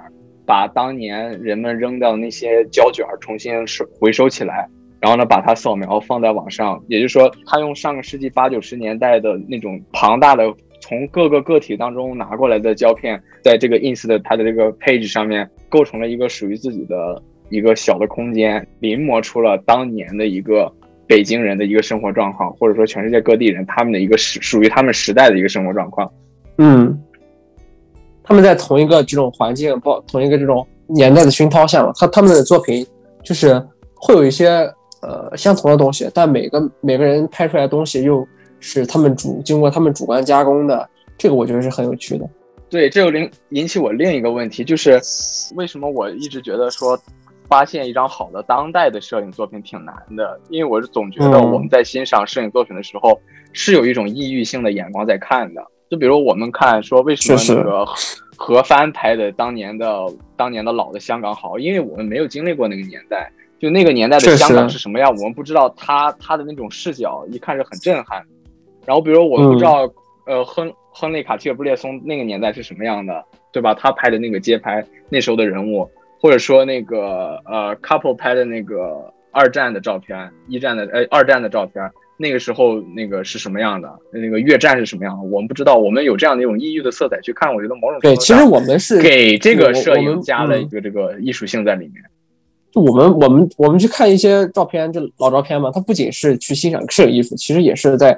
[0.46, 4.68] 把当年人们扔掉的那些胶卷重新收回收起来，
[5.00, 6.82] 然后呢，把它扫描放在网上。
[6.88, 10.44] 也就是说，他用上个世纪八九十年代的那种庞大的
[10.80, 20.70] 从各个个体当中拿过来的胶片，在这个 ins 的它的这个 page 上面构成了一个属于自己的一个小的空间，临摹出了当年的一个
[21.06, 26.10] 北京人的一个生活状况，或者说全世界各地人他们的一个时属于他们时代的一个生活状况。
[26.58, 26.98] 嗯，
[28.24, 32.84] 他们在同一个这种环境，包同一个这种年代的熏陶下嘛，他他们的作品
[33.22, 33.62] 就是
[33.94, 34.48] 会有一些
[35.02, 38.26] 呃相同的东西，但每个每个人拍出来的东西又
[38.60, 42.26] 是他们主经过他们主观加工的，这个我觉得是很有趣的。
[42.70, 45.00] 对，这就引引起我另一个问题，就是
[45.54, 46.98] 为什么我一直觉得说
[47.46, 53.20] 发现一张好的当代的摄影作品挺难的，因为我是总觉得嗯我们在欣赏摄影作品的时候
[53.52, 55.62] 是有一种异域性的眼光在看的。
[55.90, 57.86] 就比如我们看说为什么那个
[58.36, 68.24] 何帆拍的当年的当年的老的香港好，因为我们没有经历过那个年代，就那个年代的香港是什么样，我们不知道他他的那种视角一看是很震撼。
[68.86, 69.88] 然后比如我们不嗯知道、
[70.26, 73.74] 呃亨亨利卡提尔布列松那个年代是什么样的，对吧？
[73.74, 83.92] 他拍的那个街拍，那时候的人物，或者说那个呃 couple 拍的那个二战的照片，一战的呃二战的照片，那个时候那个是什么样的？
[84.12, 85.22] 那个越战是什么样的？
[85.24, 92.02] 我们不知道，我们有这样的一种异域的色彩去看，我觉得某种程对，其实我们是给这个摄影加了一个这个艺术性在里面。
[92.70, 98.16] 就我们我们我们去看一些照片，就老照片嘛，它不仅是去欣赏摄影艺术，其实也是在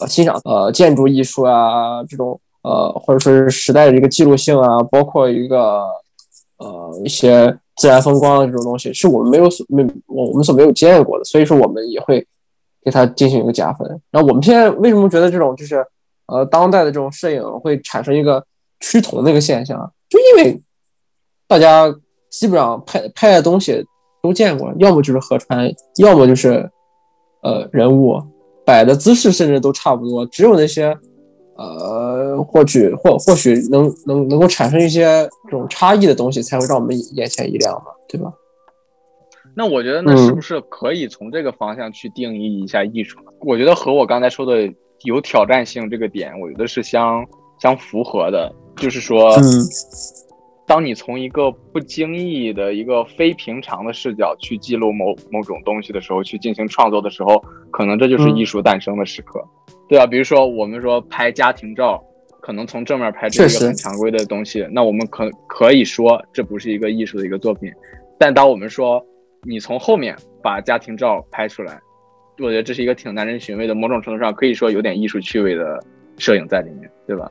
[0.00, 5.82] 呃欣赏呃建筑艺术啊这种呃或者说是时代的一个记录性啊，包括一个
[6.58, 12.26] 呃一些自然风光的这种东西，是我们没有所没我我们所没有见过的，所以说我们也会
[12.84, 13.88] 给它进行一个加分。
[14.10, 15.84] 然后我们现在为什么觉得这种就是
[16.26, 18.44] 呃当代的这种摄影会产生一个
[18.80, 19.92] 趋同的一个现象？
[20.08, 20.62] 就因为
[21.48, 21.92] 大家
[22.30, 23.84] 基本上拍拍的东西
[24.22, 26.70] 都见过，要么就是河川，要么就是
[27.42, 28.20] 呃人物
[28.64, 30.24] 摆的姿势，甚至都差不多。
[30.26, 30.96] 只有那些
[31.56, 38.32] 呃或许或或许能能能够产生一些这种差异的东西，才会让我们眼前一亮嘛，对吧？
[39.56, 43.32] 那我觉得，那嗯是不是可以从这个方向去定义一下艺术呢？
[43.40, 44.72] 我觉得和我刚才说的
[45.04, 47.24] 有挑战性这个点，我觉得是相
[47.60, 48.52] 相符合的。
[48.76, 49.42] 就是说，嗯
[50.66, 57.38] 当你从一个不经意的一个非平常的视角去记录某某种东西的时候，去进行创作的时候，
[57.70, 59.44] 可能这就是嗯艺术诞生的时刻，
[59.88, 62.02] 对啊，比如说我们说拍家庭照，
[62.40, 67.70] 可能从正面拍这是一个很常规的东西，那我们可可以说这不是一个艺术的一个作品。
[68.18, 69.04] 但当我们说
[69.46, 71.80] 你从后面把家庭照拍出来，
[72.38, 75.82] 我觉得这是一个挺耐人寻味的，某种程度上可以说有点艺术趣味的
[76.18, 77.30] 摄影在里面，对吧？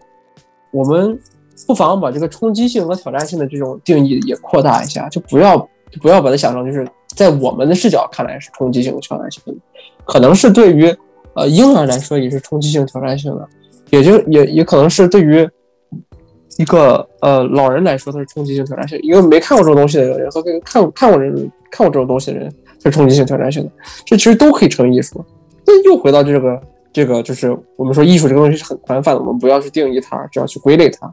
[0.72, 1.20] 我们
[1.68, 5.58] 不妨把这个冲击性和挑战性的这种定义也扩大一下，就不要
[6.02, 9.54] 不要把它想成就是在我们的视角看来是冲击性和挑战性的，
[10.06, 10.86] 可能是对于
[11.36, 13.48] 呃婴儿来说也是冲击性挑战性的，
[13.92, 15.48] 也就也也可能是对于
[16.58, 23.72] 一个呃老人来说它是冲击性挑战性，一个没看过这种东西的人和跟看看过这种看过这种东西的人它是冲击性挑战性的，
[24.06, 25.26] 这其实都可以成为艺术。
[25.66, 31.10] 那又回到这个这个就是我们说艺术这个东西是很宽泛的，我们不要去定义它，只要去归类它。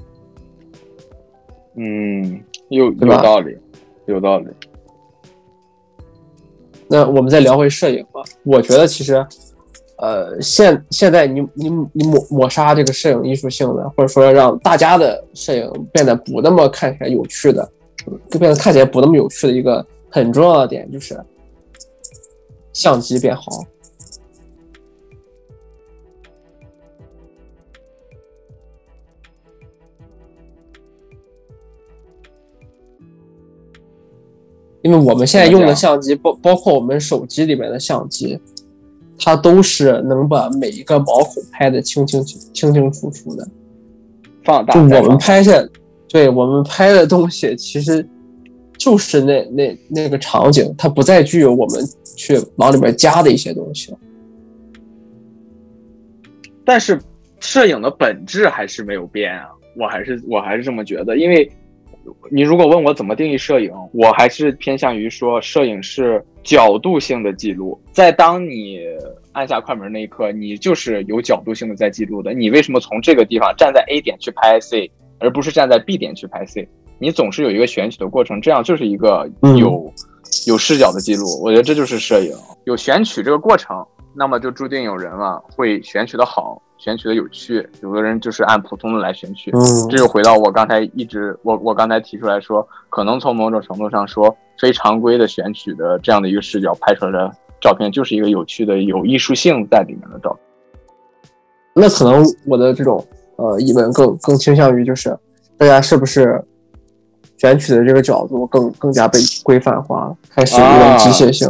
[1.77, 3.57] 嗯，有有道理，
[4.05, 4.49] 有道理。
[6.89, 9.25] 那我们再聊回摄影吧，我觉得其实，
[9.97, 17.67] 呃，现现在你你你抹抹杀这个摄影艺术性的，或者说让大家的摄影变得不那么看起来有趣的，
[18.29, 21.19] 就变得看起来不那么有趣的一个很重要的点就是
[22.73, 23.65] 相机变好。
[34.83, 38.41] 因为我们现在用的相机，包包括我们手机里面的相机，
[39.19, 43.47] 它都是能把每一个毛孔拍的清清清清楚楚的。
[44.43, 45.63] 放大就我们拍下，
[46.09, 48.09] 对我们拍的东西，其实
[48.81, 51.85] 就是那那那个场景，它不再具有我们
[52.17, 53.99] 去往里面加的一些东西了。
[56.65, 56.99] 但是
[57.41, 61.47] 摄影的本质还是没有变啊，我还是我还是这么觉得，因为
[62.31, 67.79] 你如果问我怎么定义摄影，我还是偏向于说，摄影是角度性的记录。
[67.93, 68.81] 在当你
[69.33, 72.33] 按下快门那一刻，你就是有角度性的在记录的。
[72.33, 76.67] 你为什么从这个地方站在 A 点去拍 C，而不是站在 B 点去拍 C？
[77.01, 79.29] 你总是有一个选取的过程，这样就是一个
[79.59, 79.93] 有
[80.47, 81.25] 有视角的记录。
[81.43, 82.33] 我觉得这就是摄影，
[82.65, 83.85] 有选取这个过程，
[84.15, 86.61] 那么就注定有人了会选取的好。
[86.79, 89.51] 选取的有趣，有的人就是按普通的来选取，
[89.91, 97.31] 这就回到我刚才一直我我刚才提出来说，可能从某种程度上说，非常规的选取的这样的一个视角拍出来的
[97.61, 101.31] 照片，就是一个有趣的、有艺术性在里面的照片。
[101.75, 105.15] 那可能我的这种呃疑问更更倾向于就是，
[105.59, 106.43] 大家是不是
[107.41, 111.49] 选取的这个角度更更加被规范化，开始有点机械性？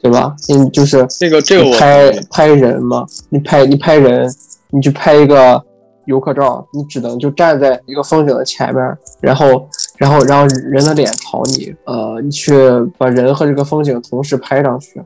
[0.00, 0.34] 对吧？
[0.48, 4.32] 你就是这个这个拍拍人嘛，你拍你拍人，
[4.70, 5.60] 你去拍一个
[6.06, 12.54] 游客照，你只能就站在一个风景的前面，然后然后让人的脸朝你，呃，你去
[12.96, 15.02] 把人和这个风景同时拍上去。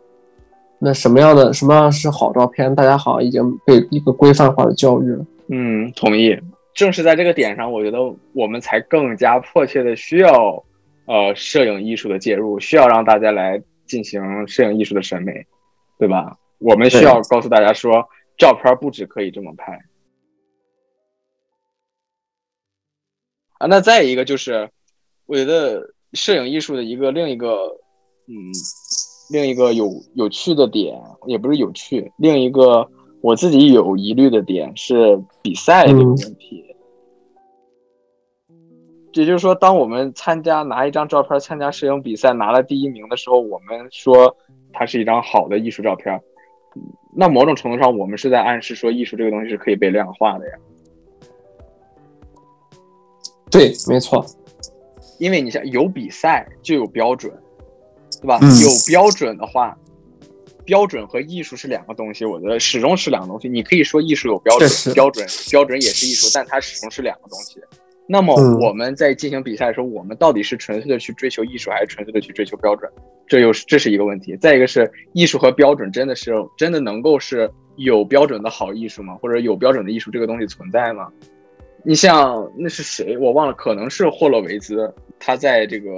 [0.79, 2.75] 那什么样的什么样是好照片？
[2.75, 5.25] 大家好像已经被一个规范化的教育了。
[5.49, 6.39] 嗯，同意。
[6.75, 8.01] 正是在这个点上，我觉得
[8.33, 10.65] 我们才更加迫切的需要，
[11.07, 13.63] 呃，摄影艺术的介入，需要让大家来。
[13.87, 15.47] 进行摄影艺术的审美，
[15.99, 16.39] 对吧？
[16.59, 18.03] 我们需要告诉大家说，
[18.39, 19.79] 照片不止可以这么拍
[23.59, 23.67] 啊。
[23.67, 24.71] 那再一个就是，
[25.27, 27.77] 我觉得摄影艺术的一个另一个，
[28.27, 28.35] 嗯，
[29.31, 32.91] 另一个有有趣的点，也不是有趣，另一个
[33.25, 36.63] 我自己有疑虑的点是比赛这个问题。
[39.15, 44.37] 也就是说，当我们参加拿一张照片参加摄影比赛拿了第一名的时候，我们说
[44.75, 46.21] 它是一张好的艺术照片。
[47.15, 50.55] 那某种程度上，我们是在暗示说，艺术这个东西是可以被量化的呀。
[53.51, 54.23] 对，没错。
[55.19, 57.33] 因为你像有比赛就有标准，
[58.21, 58.39] 对吧？
[58.39, 59.75] 有标准的话，
[60.65, 62.25] 标准和艺术是两个东西。
[62.25, 63.49] 我觉得始终是两个东西。
[63.49, 67.61] 你可以说艺术有标准，标准标准也是艺术，但它始终是两个东西。
[68.07, 72.91] 那么我们在进行比赛的时候，我们到底是纯粹的去追求艺术，还是纯粹的去追求标准？
[73.27, 74.37] 这又是这是一个问题。
[74.37, 79.15] 再一个是艺术和标准真的是真的能够是有标准的好艺术吗？
[79.23, 81.11] 或者有标准的艺术这个东西存在吗？
[81.83, 83.17] 你像那是谁？
[83.17, 84.93] 我忘了，可能是霍洛维兹。
[85.19, 85.91] 他在这个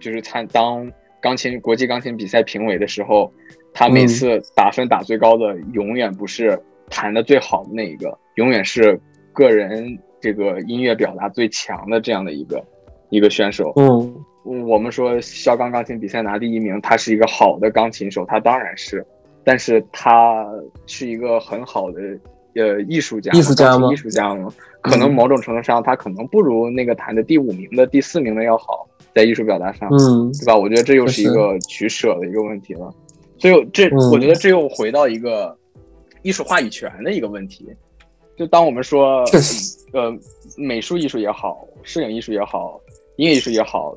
[0.00, 0.90] 就是他当
[1.22, 3.32] 钢琴国际钢琴比赛评委的时候，
[3.72, 9.00] 他每次打分打最高的永远不是弹的最好的那一个，永远是
[9.32, 9.98] 个人。
[10.24, 12.64] 这个音乐表达最强的这样的一个
[13.10, 14.24] 一个选手，嗯，
[14.68, 19.04] 我们说肖钢钢琴比赛拿第一名，他是一个好的钢琴手，他当然是，
[19.42, 20.46] 但是他
[20.86, 22.00] 是一个很好的
[22.54, 23.92] 呃艺术家，艺术家吗？
[23.92, 24.48] 艺术家吗？
[24.80, 30.56] 可能某种程度上，他可能不如那个弹的第五名的、第四名的要好，在艺术表达上，嗯，对吧？
[30.56, 32.88] 我觉得这又是一个取舍的一个问题了，
[33.42, 35.56] 所以这我觉得这又回到一个
[36.22, 37.66] 艺术话语权的一个问题。
[38.36, 39.24] 就当我们说，
[39.92, 40.16] 呃，
[40.56, 42.80] 美术艺术也好，摄影艺术也好，
[43.16, 43.96] 音乐艺术也好，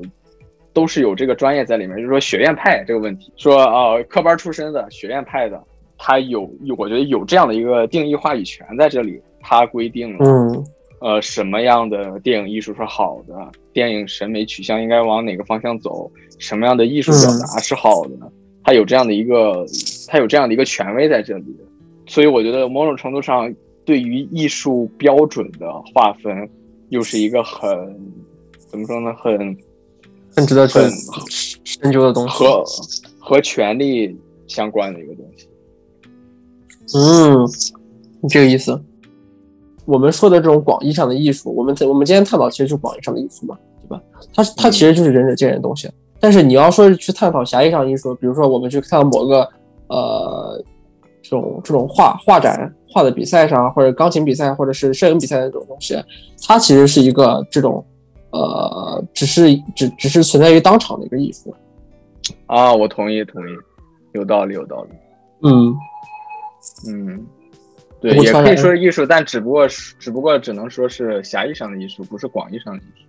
[0.73, 1.95] 都是有这个专业在里面。
[1.97, 5.63] 就是说学院派这个问题，说啊，科班出身的学院派的，
[5.95, 9.21] 他有有，我觉得有这样的一个定义话语权在这里。
[9.47, 10.65] 他规定了，嗯，
[11.01, 13.35] 呃，什么样的电影艺术是好的，
[13.71, 18.31] 电影审美取向应该往哪个方向走，什么样的艺术表达是好的，
[18.65, 19.65] 他有这样的一个，
[20.07, 21.55] 他有这样的一个权威在这里。
[22.07, 23.53] 所以我觉得某种程度上。
[23.87, 26.49] 对于艺术标准的划分，
[26.89, 27.69] 又是一个很
[28.67, 29.13] 怎么说呢？
[29.13, 29.55] 很
[30.35, 30.79] 很值得去
[31.63, 32.63] 深究的东西，和
[33.19, 35.47] 和权力相关的一个东西。
[36.97, 37.47] 嗯，
[38.27, 38.83] 这个意思。
[39.85, 44.01] 我们说的这种广义上的艺术，我们在我们今天探讨其实就是广义上的艺术嘛，对吧？
[44.33, 45.87] 它它其实就是仁者见仁的东西。
[46.25, 49.47] 但是你要说是去探讨狭义上艺术，比如说我们去看某个
[49.89, 50.63] 呃。
[51.27, 55.99] 这种这种画画展、画的比赛上，或者钢琴比赛，或者是摄影比赛的这种东西，
[56.43, 57.83] 它其实是一个这种，
[58.29, 61.51] 呃，只是只只是存在于当场的一个艺术。
[62.45, 63.51] 啊，我同意，同意，
[64.13, 64.89] 有道理，有道理。
[65.41, 65.75] 嗯
[66.87, 67.25] 嗯，
[67.99, 73.07] 对，也可以说是艺术，但只不过是只不过只能说是狭义上的艺术，不是广义上的艺术。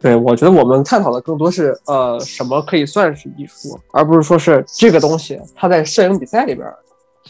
[0.00, 6.66] 对，我觉得我们探讨的更多是，呃，什么可以算是艺术，而不是说是这个东西它在摄影比赛里边。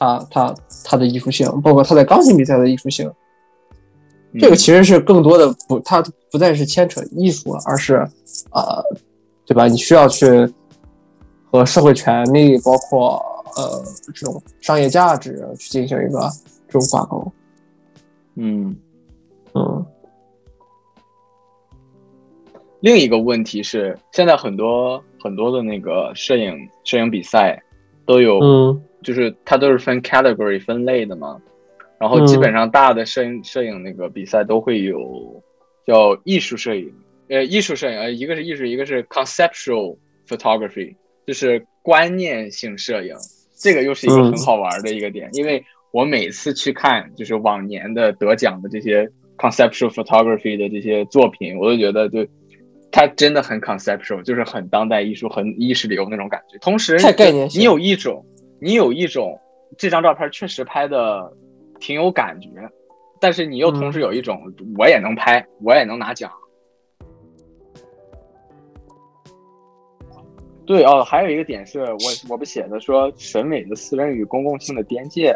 [0.00, 0.54] 它它
[0.84, 3.10] 它的艺术性，包括它在钢琴比赛的艺术性，
[4.38, 6.00] 这个其实是更多的不，它
[6.30, 7.94] 不再是牵扯艺术了，而是
[8.52, 8.80] 呃，
[9.44, 9.66] 对吧？
[9.66, 10.54] 你需要去
[11.50, 13.20] 和社会权利，包括
[13.56, 13.82] 呃
[14.14, 16.30] 这种商业价值去进行一个
[16.68, 17.32] 这种挂钩。
[18.36, 18.76] 嗯
[19.54, 19.84] 嗯，
[22.80, 27.62] 另一个问题是，现在很多很多的那个摄影摄影比赛
[28.04, 28.82] 都有，嗯。
[29.00, 31.40] 就是它都是分 category 分类的嘛，
[32.00, 35.40] 然后基本上大的摄影摄影那个比赛都会有
[35.86, 36.92] 叫艺术摄影，
[37.28, 43.14] 呃，艺术摄影，呃，一个是艺术，一个是 conceptual photography，就是观念性摄影，
[43.56, 52.26] 这个又是一个嗯很好玩的一个点，因为我每次去看就是往年的得奖的这些 conceptual photography 的这些作品，我都觉得就
[52.90, 56.58] 它真的很 conceptual，就是很当代艺术、很意识流那种感觉。
[56.58, 58.24] 同时，太概念性你有一种，
[58.60, 59.38] 你有一种
[59.76, 61.32] 这张照片确实拍的
[61.78, 62.48] 挺有感觉，
[63.20, 64.40] 但是你又同时有一种、
[64.78, 66.30] 我也能拍，我也能拿奖。
[70.66, 75.34] 对哦，还有一个点是我我不写的说审美的私人与公共性的边界。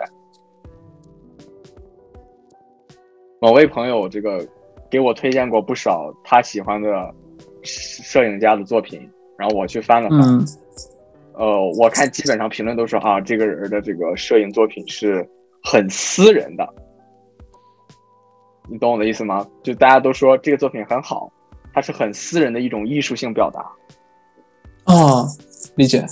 [3.40, 4.46] 某位朋友这个
[4.90, 7.14] 给我推荐过不少他喜欢的
[7.62, 9.08] 摄影家的作品，
[9.38, 10.46] 然后我去翻了翻，嗯
[11.34, 15.26] 呃，我看基本上评论都说啊，这个人的这个摄影作品是
[15.62, 16.68] 很私人的，
[18.68, 19.46] 你懂我的意思吗？
[19.62, 21.32] 就大家都说这个作品很好，
[21.72, 25.26] 它是很私人的一种艺术性表达，哦，
[25.76, 26.04] 理解。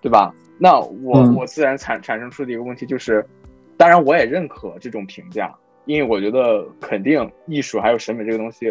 [0.00, 0.34] 对吧？
[0.58, 3.26] 那我、嗯我自然产产生出的一个问题就是，
[3.78, 5.50] 当然我也认可这种评价，
[5.86, 8.70] 因为我觉得肯定艺术还有审美这个东西，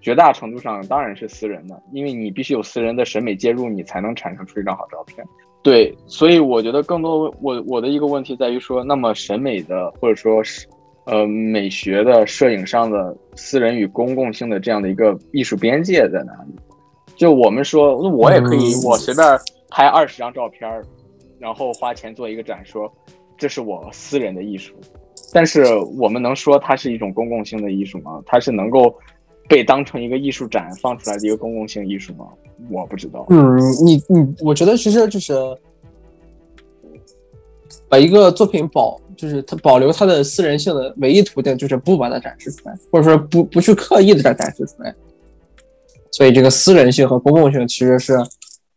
[0.00, 5.24] 绝大程度上当然是私人的，因为你必须有私人的审美介入，你才能产生出一张好照片。
[5.62, 10.66] 对，所以我觉得更多我我的一个问题在于说，那么审美的或者说是
[11.04, 16.54] 呃美学的摄影上的私人与公共性的这样的一个艺术边界在哪里？
[17.14, 19.26] 就我们说，那我也可以，嗯我随便
[19.70, 20.82] 拍二十张照片儿，
[21.38, 22.90] 然后花钱做一个展，说
[23.36, 24.74] 这是我私人的艺术。
[25.34, 25.62] 但是
[25.98, 28.22] 我们能说它是一种公共性的艺术吗？
[28.24, 28.98] 它是能够
[29.50, 32.24] 被当成一个艺术展放出来的一个公共性艺术吗？
[32.70, 33.26] 我不知道。
[33.30, 35.34] 嗯，你你，我觉得其实就是
[37.88, 44.94] 把一个作品保，就是它保留它的私人性的唯一途径，就是不把它展示出来，或者说不不去刻意的展展示出来。
[46.12, 48.16] 所以这个私人性和公共性其实是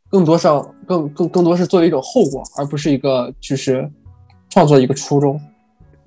[0.09, 3.87] 更多上更更更多是作为一种后果，而不是一个就是
[4.49, 5.39] 创作一个初衷。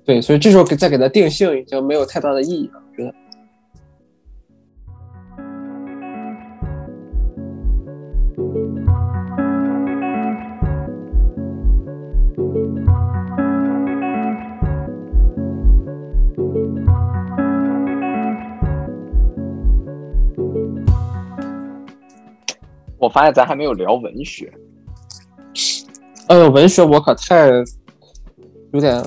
[0.03, 2.81] 对，所以这时候给再给它定性已经没有太大的意义了，
[22.99, 24.51] 我发现咱还没有聊文学，
[26.27, 27.47] 哎呦，文学我可太
[28.71, 29.03] 有点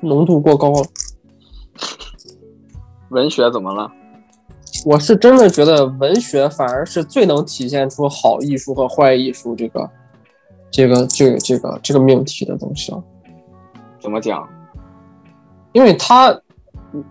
[0.00, 0.84] 浓度过高了。
[3.10, 3.90] 文学怎么了？
[4.84, 9.90] 我是真的觉得文学反而是最能体现出好艺术和坏艺术这个、
[10.70, 13.02] 这个、这个、这个、这个命题的东西啊。
[13.98, 14.46] 怎么讲？
[15.72, 16.28] 因为它，
[16.92, 17.02] 嗯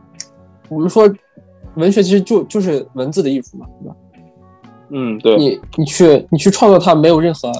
[0.69, 1.11] 我们说
[1.75, 3.95] 文学其实就就是文字的艺术嘛，对吧？
[4.89, 7.51] 嗯，对，你你去你去创作它没有任何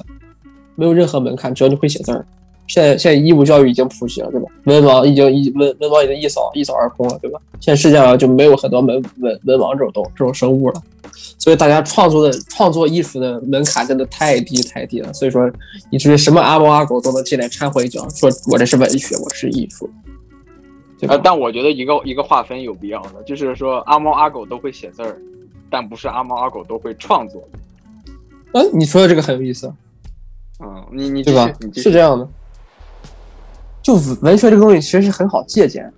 [0.76, 2.24] 没有任何门槛，只要你会写字儿。
[2.66, 4.48] 现在现在义务教育已经普及了，对吧？
[4.64, 7.38] 文盲已经一文文盲已经一扫一扫而空了，对吧？
[7.60, 10.82] 现在世界上就没有很多文文文盲这种东这种生物了，
[11.38, 15.12] 所以大家创作的创作艺术的门槛真的太低太低了。
[15.12, 15.50] 所以说，
[15.90, 19.90] 以至于什么阿猫阿狗都能进来掺和一脚，说我这是文学，我是艺术，
[20.98, 21.20] 对？
[21.22, 25.20] 但我觉得一个一个划分有必要的，就是说阿猫阿狗都会写字儿，
[25.74, 27.42] 但不是阿猫阿狗都会创作。
[28.52, 29.66] 嗯，你说的这个很有意思，
[30.60, 32.24] 嗯，你你对吧是这样的。
[33.82, 35.92] 就文学这个东西其实是很好借鉴，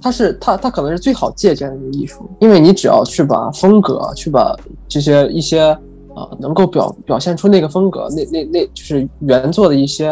[0.00, 4.56] 它是它它可能是最好借鉴的一个艺术，因为你只要去把风格，去把
[4.88, 5.78] 这些一些啊、
[6.14, 10.08] 呃能够表表现出那个风格，那那那就是原作的一些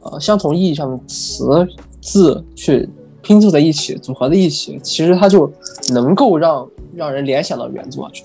[0.00, 1.68] 呃相同意义上的词
[2.00, 2.88] 字去
[3.20, 5.52] 拼凑在一起，组合在一起，其实它就
[5.92, 8.24] 能够让让人联想到原作去。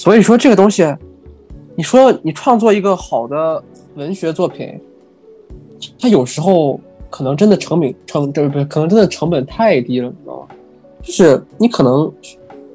[0.00, 0.82] 所以说这个东西，
[1.76, 3.62] 你说你创作一个好的
[3.96, 4.80] 文学作品，
[6.00, 6.80] 它有时候
[7.10, 10.48] 可能真的成本成这不可能真的成本太低了，你知道吗？
[11.02, 12.10] 就是你可能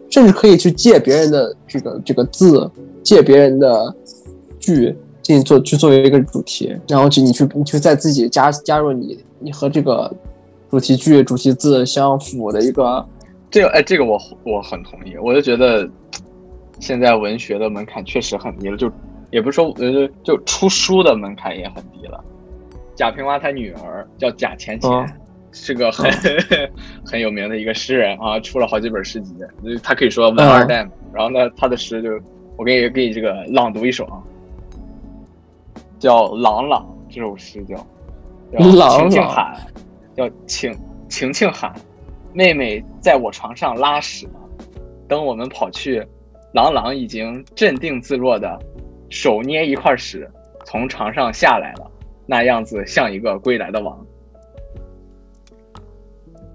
[0.07, 2.69] 甚至可以去借别人的这个这个字，
[3.01, 3.95] 借别人的
[4.59, 10.13] 剧进行做去作为一个主题，然后去你去你去再自己加加入你你和这个
[10.69, 13.03] 主题剧主题字相符的一个
[13.49, 15.89] 这个哎，这个我我很同意，我就觉得
[16.79, 18.91] 现在文学的门槛确实很低了，就
[19.31, 22.23] 也不是说呃，就出书的门槛也很低了。
[22.95, 25.07] 贾平凹他女儿叫贾浅浅，嗯
[25.51, 26.11] 是个很
[27.05, 29.33] 很有名的一个诗人啊，出了好几本诗集，
[29.81, 30.91] 他可以说文二代嘛。
[31.13, 32.09] 然后呢，他的诗就
[32.57, 34.19] 我给你给你这个朗读一首啊，
[35.97, 37.75] 叫《朗朗》这首诗叫
[38.51, 39.57] 叫晴晴喊，
[40.13, 41.73] 叫晴晴晴喊，
[42.33, 44.39] 妹妹在我床上拉屎呢，
[45.07, 46.05] 等我们跑去，
[46.55, 48.57] 朗朗已经镇定自若的
[49.09, 50.25] 手捏一块屎
[50.63, 51.91] 从床上下来了，
[52.25, 53.93] 那样子像一个归来的王。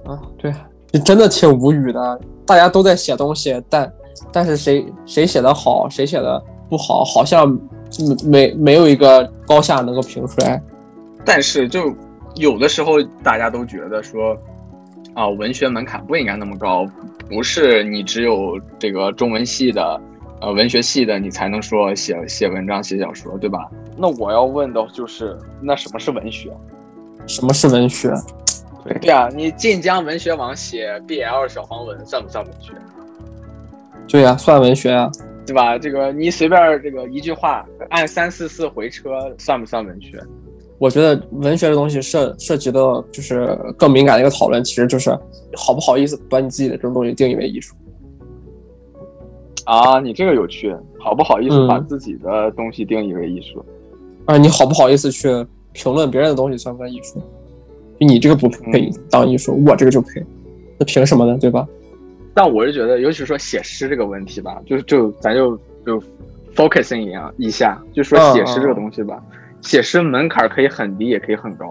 [0.06, 0.50] 啊，对，
[0.90, 2.20] 就真的挺无语的。
[2.46, 3.92] 大家都在写东西，但
[4.32, 7.46] 但是谁谁写的好，谁写的不好，好像
[8.24, 10.62] 没没有一个高下能够评出来。
[11.26, 11.94] 但是就
[12.36, 14.34] 有的时候，大家都觉得说，
[15.20, 16.86] 啊，文学门槛不应该那么高，
[17.28, 20.00] 不是你只有这个中文系的，
[20.40, 23.68] 呃，文学系的，你才能说写写文章、写小说，对吧？
[23.98, 26.50] 那我要问的就是，那什么是文学？
[27.26, 28.10] 什么是文学？
[28.82, 32.72] 对对啊，你晋江文学网写 BL 小黄文算不算文学？
[34.08, 35.10] 对呀，算文学啊，
[35.46, 35.76] 对吧？
[35.76, 40.18] 这个你随便这个一句话按三四四回车，算不算文学？
[40.80, 42.80] 我觉得文学的东西涉涉及的
[43.12, 45.10] 就是更敏感的一个讨论，其实就是
[45.54, 47.74] 好不好意思把你自己的这种东西定义为艺术。
[49.66, 53.62] 啊，你这个有趣，好不好意思把自己的东西定义为艺术？
[54.24, 55.28] 啊，你好不好意思去
[55.74, 57.22] 评论别人的东西算不算艺术？
[57.98, 60.24] 你这个不配当艺术，我这个就配，
[60.78, 61.36] 那凭什么呢？
[61.38, 61.68] 对吧？
[62.32, 65.54] 但我是觉得，尤其是说写诗这个问题吧，就就咱就
[65.84, 66.02] 就
[66.54, 69.22] focusing 一样一下，就说写诗这个东西吧，
[69.62, 71.68] 写诗门槛可以很低，也可以很高。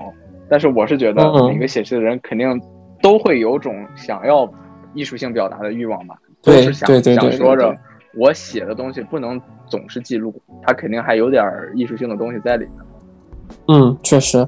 [0.49, 2.61] 但是我是觉得，每个写诗的人肯定
[3.01, 4.51] 都会有种想要
[4.93, 7.75] 艺术性表达的欲望吧，都是想想说着
[8.15, 10.33] 我写的东西不能总是记录，
[10.63, 12.73] 它肯定还有点艺术性的东西在里面。
[13.67, 14.47] 嗯，确实。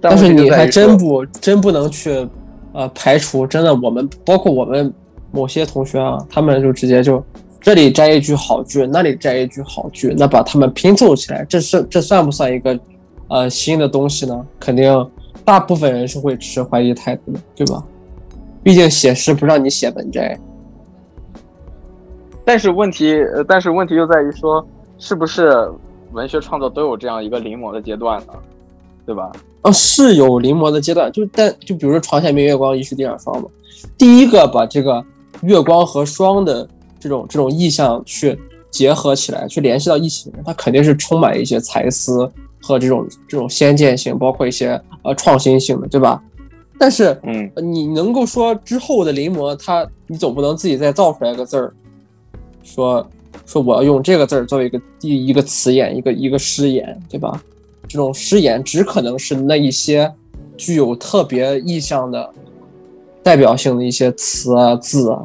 [0.00, 2.28] 但是你还真不真不能去，
[2.72, 4.92] 呃，排除真的我们包括我们
[5.30, 7.24] 某些同学啊，他们就直接就
[7.64, 12.78] 这里摘一句好句，那里摘一句好句，那把它们拼凑起来，这是这算不算一个
[13.28, 14.46] 呃新的东西呢？
[14.60, 15.10] 肯定
[15.46, 17.82] 大部分人是会持怀疑态度的，对吧？
[18.62, 20.38] 毕竟写诗不让你写文摘。
[22.44, 24.62] 但是问题，呃但是问题就在于说，
[24.98, 25.66] 是不是
[26.12, 28.34] 文学创作都有这样一个临摹的阶段呢？
[29.06, 29.32] 对吧？
[29.62, 33.48] 啊，是有临摹的阶段，就但就比如说床前明月光，疑是地上霜嘛。
[33.96, 35.02] 第一个把这个
[35.40, 36.68] 月光和霜的
[37.04, 38.38] 这种这种意象去
[38.70, 42.26] 结合起来，去联系到一起的人，他肯定是充满一些才思
[42.62, 46.22] 和这种这种先见性，包括一些呃创新性的，对吧？
[46.78, 51.74] 但是，嗯，你能够说之后的临摹，它你总不能自己再造出来个字儿，
[52.62, 53.06] 说
[53.44, 57.38] 说我要用这个字儿作为一个第一个词眼，一个一个诗眼，对吧？
[57.86, 60.10] 这种诗眼只可能是那一些
[60.56, 62.30] 具有特别意象的
[63.22, 65.22] 代表性的一些词啊字啊，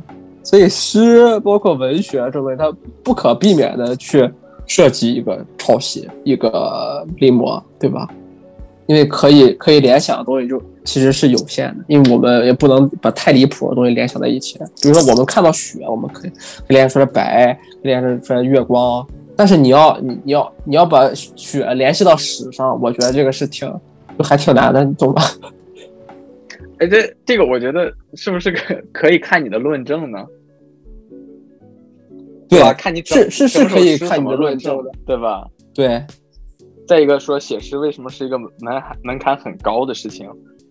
[0.49, 4.27] 所以诗包括文学这东西，它不可避免的去
[4.65, 8.09] 涉及一个抄袭、一个临摹，对吧？
[8.87, 14.57] 因为可以可以联想的东西就其实是有限的，因为我们也不能把太离谱的东西联想在一起。
[14.81, 16.31] 比如说我们看到雪，我们可以
[16.69, 19.05] 联想出来白，联想出来月光。
[19.35, 23.71] 但是你要你你要你要把雪联系到史上，我觉得这个是挺
[24.17, 25.21] 就还挺难的，你懂吧？
[26.79, 30.25] 哎，这这个我觉得是不是可可以看你的论证呢？
[32.49, 35.45] 对啊，看你是是是可以看你的论证的，对吧？
[35.73, 36.03] 对。
[36.87, 38.49] 再一个说写诗为什么是一个门
[39.03, 40.27] 门槛很高的事情，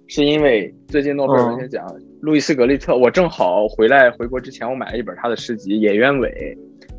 [0.09, 1.87] 是因为最近诺贝尔文学奖，
[2.20, 6.29] 路易斯格利特，我正好回来回国之前，我买了一本他的诗集《野鸢尾》。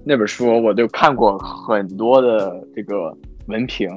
[0.05, 3.13] 那本书我就看过很多的这个
[3.47, 3.89] 文评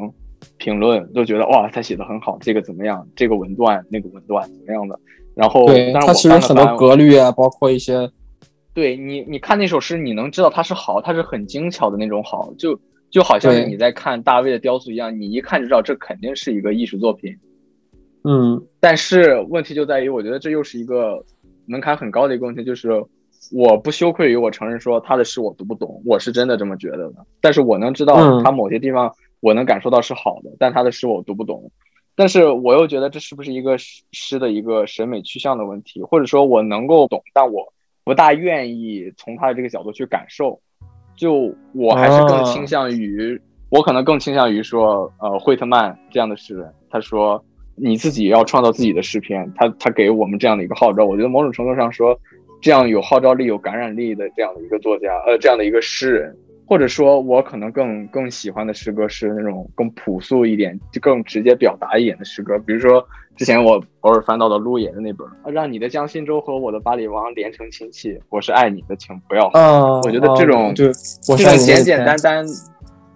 [0.57, 3.07] 评论，都觉得哇，他写的很好，这个怎么样？
[3.15, 4.99] 这个文段那个文段怎么样的？
[5.37, 8.11] 然后，对，他其实很多格律啊，包括一些，
[8.75, 12.79] 对你，你看那首诗，你能知道它是好，它是很精巧的那种好，就
[13.11, 17.37] 就好像你在看大卫的雕塑一样，你一看就知道这肯定是一个艺术作品。
[18.25, 21.25] 嗯，但是问题就在于，我觉得这又是一个
[21.67, 23.05] 门槛很高的一个问题，就是。
[23.53, 27.27] 我不羞愧于我承认说他的诗我读不懂，我是真的这么觉得的。
[27.41, 31.71] 但是我能知道他某些地方我能感受到是好的，但他的诗我读不懂。
[32.15, 37.73] 但是我又觉得这是不是一个诗的一个审美趋向的问题，或者说我能够懂，但我
[38.05, 40.61] 不大愿意从他的这个角度去感受。
[41.17, 47.45] 就我还是更倾向于，我可能更倾向于说，呃，惠特曼这样的诗人，他说
[47.75, 51.05] 你自己要创造自己的诗篇，他他给我们这样的一个号召。
[51.05, 52.19] 我觉得某种程度上说。
[52.65, 56.37] 这样有号召力、有感染力的这样的一个作家，呃，这样的一个诗人，
[56.73, 63.07] 或或者说我可能更更喜欢的诗歌是那种更朴素一点，就更直接表达一点的诗歌，比如说
[63.37, 69.51] 之前我偶尔翻到的陆野的那本《让你的江心洲和我的巴里王连成亲戚》，我是爱你的，请不要。
[69.53, 70.87] 嗯，我觉得这种就
[71.29, 72.43] 我这种简简单单、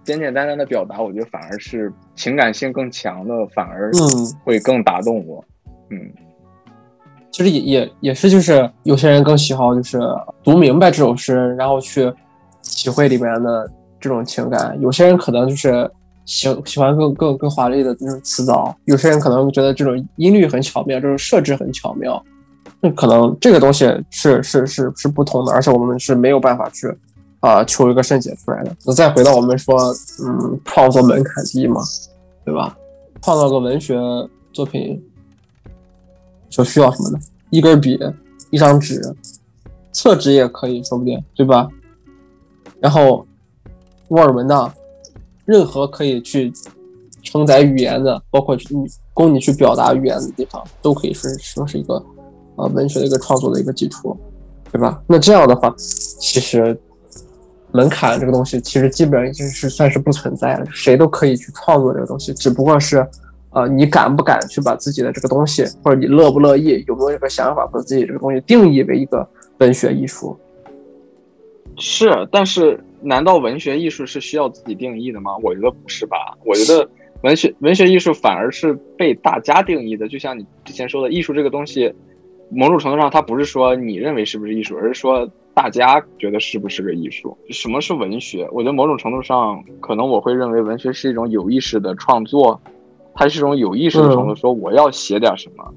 [0.03, 3.99] 简简单单的表达，我觉得反而是情感性更强的，反而嗯
[4.43, 5.43] 会更打动我。
[5.89, 5.97] 嗯，
[7.31, 9.99] 其实也也也是，就是有些人更喜好就是
[10.43, 12.13] 读明白这首诗，然后去。
[12.69, 15.89] 体会里面的这种情感，有些人可能就是
[16.25, 22.23] 喜喜欢更更更华丽的那种词藻，有些人可能觉得这种音律很巧妙，这种设置很巧妙。
[22.79, 26.93] 那可能这个东西是是是是不同的，而且我们是没有办法去
[27.39, 28.75] 啊求一个圣解出来的。
[28.85, 29.75] 那再回到我们说，
[30.23, 31.81] 嗯，创作门槛低嘛，
[32.45, 32.77] 对吧？
[33.21, 33.97] 创造个文学
[34.53, 35.01] 作品
[36.49, 37.17] 所需要什么呢？
[37.49, 37.99] 一根笔，
[38.51, 39.01] 一张纸，
[39.91, 41.67] 厕纸也可以说不定，对吧？
[42.79, 43.25] 然后，
[44.09, 44.71] 沃尔文呢，
[45.45, 46.53] 任何可以去
[47.23, 51.95] 承载语言的，包括你供你去表达语言的地方，都可以说说是一个
[52.55, 54.15] 呃文学的一个创作的一个基础，
[54.71, 55.01] 对吧？
[55.07, 56.79] 那这样的话，其实
[57.71, 63.05] 门槛这个东西其实基本上已经是算是不存在了，谁都可以去创作这个东西，只不过是
[63.49, 70.37] 呃你敢不敢去把自己的这个东西，或者你乐不乐意，有没有这个想法，把自己这个东西定义为一个文学艺术。
[71.79, 75.37] 是，但是难道文学艺术是需要自己定义的吗？
[75.43, 76.35] 我觉得不是吧。
[76.43, 76.89] 我觉得
[77.21, 80.07] 文学文学艺术反而是被大家定义的。
[80.07, 81.93] 就像你之前说的，艺术这个东西，
[82.49, 87.37] 某种程度上它不是说你认为是不是艺术，而是说大家觉得是不是个艺术。
[87.49, 88.47] 什么是文学？
[88.51, 92.59] 我觉得某种程度上，可能我会认为文学是一种有意识的创作，
[93.13, 94.35] 它是一种有意识的创作。
[94.35, 95.73] 说我要写点什么，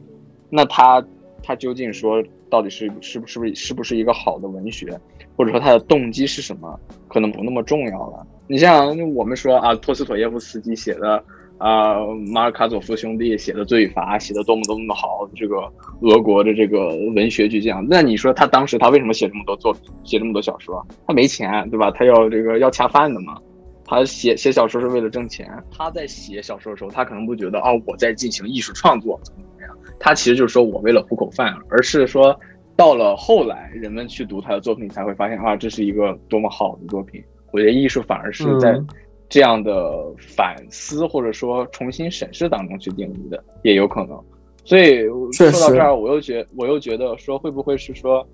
[0.48, 1.04] 那它
[1.42, 4.98] 它究竟说到底是是不是不是是不是一个好的文学？
[5.40, 6.78] 或者说他的动机是什么，
[7.08, 8.26] 可能不那么重要了。
[8.46, 11.14] 你像我们说啊，托斯妥耶夫斯基写的
[11.56, 11.96] 啊，
[12.30, 15.56] 马尔卡佐夫兄弟写的《罪与罚》，写的多么多么的好，这个
[16.02, 17.82] 俄国的这个文学巨匠。
[17.88, 20.86] 那你说他当时他为什么写这么多作品，写这么多小说？
[21.06, 21.90] 他没钱，对吧？
[21.90, 23.38] 他要这个要恰饭的嘛。
[23.86, 25.50] 他写写小说是为了挣钱。
[25.70, 29.74] 他在写小说的时候，他可能不觉得啊，我在进行艺术创作怎么怎么样。
[29.98, 32.38] 他其实就是说我为了糊口饭，而是说。
[32.80, 37.22] 到了后来，人们去读他的作品，才会发现啊，这是一个多么好的作品。
[37.52, 38.80] 我觉得艺术反而是在
[39.28, 44.18] 这样的反思或者说重新审视当中去定义的，也有可能。
[44.64, 48.26] 所以说到这儿，我又觉我又觉得说，会不会是说，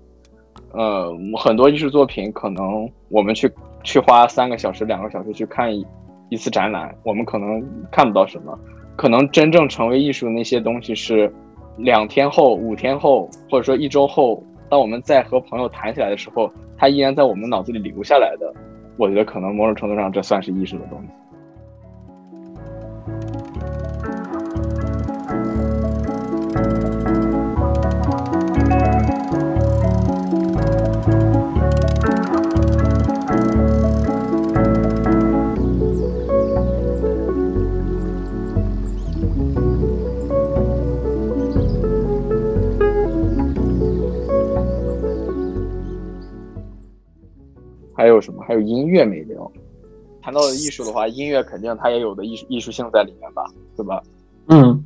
[0.71, 3.51] 呃，很多艺术作品可能我们去
[3.83, 5.85] 去花三个小时、两个小时去看一
[6.29, 8.57] 一次展览，我们可能看不到什么，
[8.95, 11.29] 可能真正成为艺术的那些东西是。
[11.77, 18.51] 两天后、五天后，或者说一周后，当我们在和朋友谈起来的时候，他依然在我们脑子里留下来的。
[18.97, 21.07] 我觉得可能某种程度上，这算是意识的东西。
[48.07, 48.41] 还有什么？
[48.47, 49.51] 还有音乐没聊。
[50.21, 53.43] 谈到艺术的话， 音乐肯定它也有的艺术艺术性在里面吧，
[53.75, 54.01] 对吧？
[54.47, 54.81] 嗯，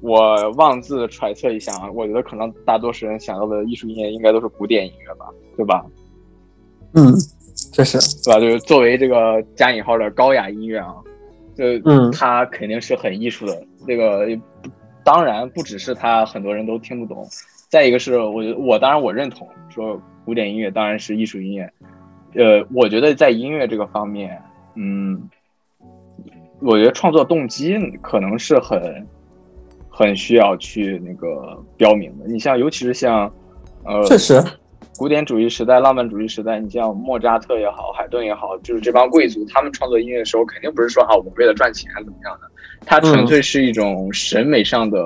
[0.00, 5.26] 我妄自揣测一下啊，我觉得可能大多数人想到的艺术音乐应该都是古典音乐吧，
[5.58, 5.84] 对吧？
[6.94, 7.12] 嗯，
[7.74, 8.40] 确实，对吧？
[8.40, 10.94] 就是作为这个加引号的高雅音乐啊，
[11.54, 13.62] 就嗯，它肯定是很艺术的。
[13.86, 14.26] 这个
[15.04, 17.28] 当然不只是它，很多人都听不懂。
[17.68, 21.70] 再一个是，我我当然我认同说古典音乐当然是艺术音乐。
[22.34, 24.40] 呃，我觉得在音乐这个方面，
[24.74, 25.28] 嗯，
[26.60, 29.06] 我觉得创作动机可能是很
[29.90, 32.26] 很需要去那个标明的。
[32.26, 33.30] 你像，尤其是像，
[33.84, 34.42] 呃，确实，
[34.96, 42.50] 古典主义时代、浪漫主义时代，你像莫扎特也好，海顿也好，就是这帮贵族，他们创作音乐的时候，肯定不是说哈，我为了赚钱怎么样的，
[42.86, 45.04] 他纯粹是一种审美上的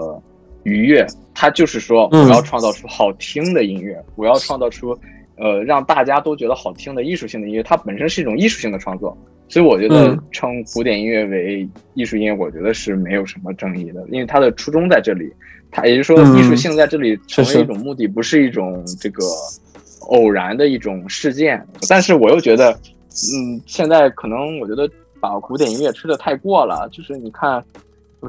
[0.63, 1.05] 愉悦，
[1.35, 4.97] 他就是说我要创造出好听的音乐，我要创造出。
[5.39, 9.17] 呃，让大家都觉得好听的艺术性的音乐，它本身是一种艺术性的创作，
[9.49, 15.31] 所以我觉得称古典音乐为艺术音乐，我觉得是没有什么争议的，因为它的初衷在这里，
[15.71, 19.23] 它也就是说艺术性在这里成为一种目的，不是一种这个
[20.09, 21.63] 偶然的一种事件。
[21.87, 24.89] 但是我又觉得，嗯，现在可能我觉得
[25.21, 27.63] 把古典音乐吹的太过了，就是你看，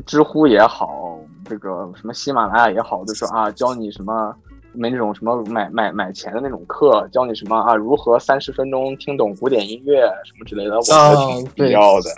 [0.06, 4.36] 知乎也好，这个什么喜马拉雅也好，就说啊，教你什么。
[4.78, 12.10] 没那种什么买买买钱的那种课，教你什么啊如何三十分钟听懂古典音乐什么之类的，我觉得挺必要的。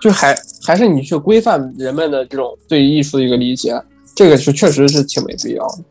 [0.00, 0.34] 就还
[0.66, 3.80] 还是你去规范人们的这种对艺术的一个理解，
[4.16, 5.84] 这个是确实是挺没必要的。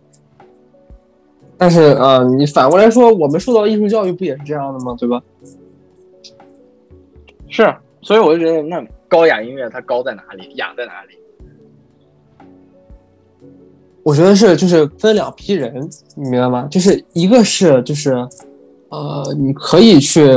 [1.57, 4.95] 但是呃，你反过来说，我们受到艺术教育不也是这样的吗？
[4.99, 5.21] 对吧？
[7.47, 11.17] 是，所以我就觉得那高雅音乐它高在哪里，雅在哪里？
[14.03, 16.67] 我觉得是，就是分两批人，你明白吗？
[16.71, 18.13] 就是一个是就是，
[18.89, 20.27] 呃，你可以去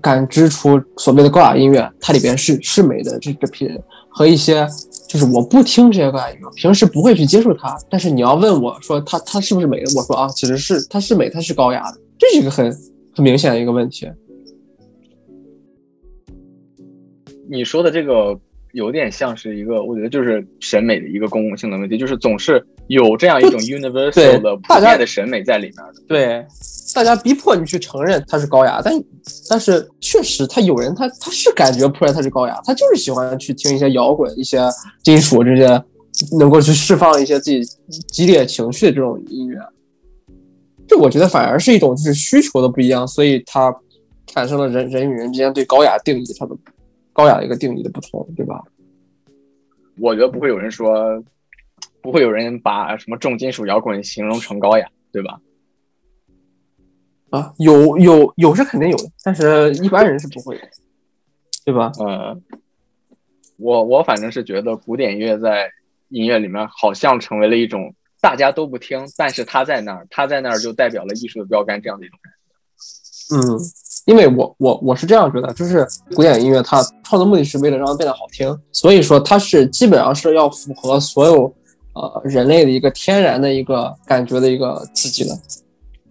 [0.00, 3.78] 感知出所谓的高雅音乐，它里边是是美的这这批人，
[4.08, 4.66] 和一些
[5.06, 12.72] 就是我不听这些高雅音乐，平时不会去接触它，但是你要问我说它它是不是美的，我说啊，其实是它是美，它是高雅的，这是一个很
[13.14, 14.08] 很明显的一个问题。
[17.50, 18.38] 你说的这个。
[18.74, 26.02] 有点像是一个，我觉得就是审美的一个公共性的问题，就是总是有这样一种 universal 的普遍的审美在里面的。
[26.06, 26.46] 对，
[26.94, 28.92] 大家逼迫你去承认它是高雅，但
[29.48, 34.60] 但是确实，他有人他他是感觉不出来它是高雅，他就是喜欢去听一些摇滚、一些
[35.02, 35.82] 金属这些
[36.38, 37.62] 能够去释放一些自己
[38.10, 39.58] 激烈情绪的这种音乐。
[40.86, 43.74] 这我觉得反而是一种就是需求的不一样，所以它
[44.26, 46.56] 产生了人人与人之间对高雅定义它的。
[47.10, 48.62] 高雅的一个定义的不同，对吧？
[49.98, 51.20] 我觉得不会有人说，
[52.00, 55.40] 不会有人把什么重金属摇滚形容成高雅，对吧？
[57.30, 60.68] 啊，有有有是肯定有的，但是一般人是不会的，
[61.64, 61.92] 对吧？
[62.00, 62.42] 嗯，
[63.56, 65.70] 我我反正是觉得古典音乐在
[66.08, 72.38] 音乐里面好像成为了一种大家都不听，但是他在那儿，他在那儿就代表了艺术的标杆这样的一种感觉。
[73.36, 73.60] 嗯。
[74.06, 81.54] 因为我我我是这样觉得，就是古典音乐它创作目的是为了让它变得好听，所以说它是基本上是要符合所有
[81.98, 85.34] 呃人类的一个天然的一个感觉的一个刺激了。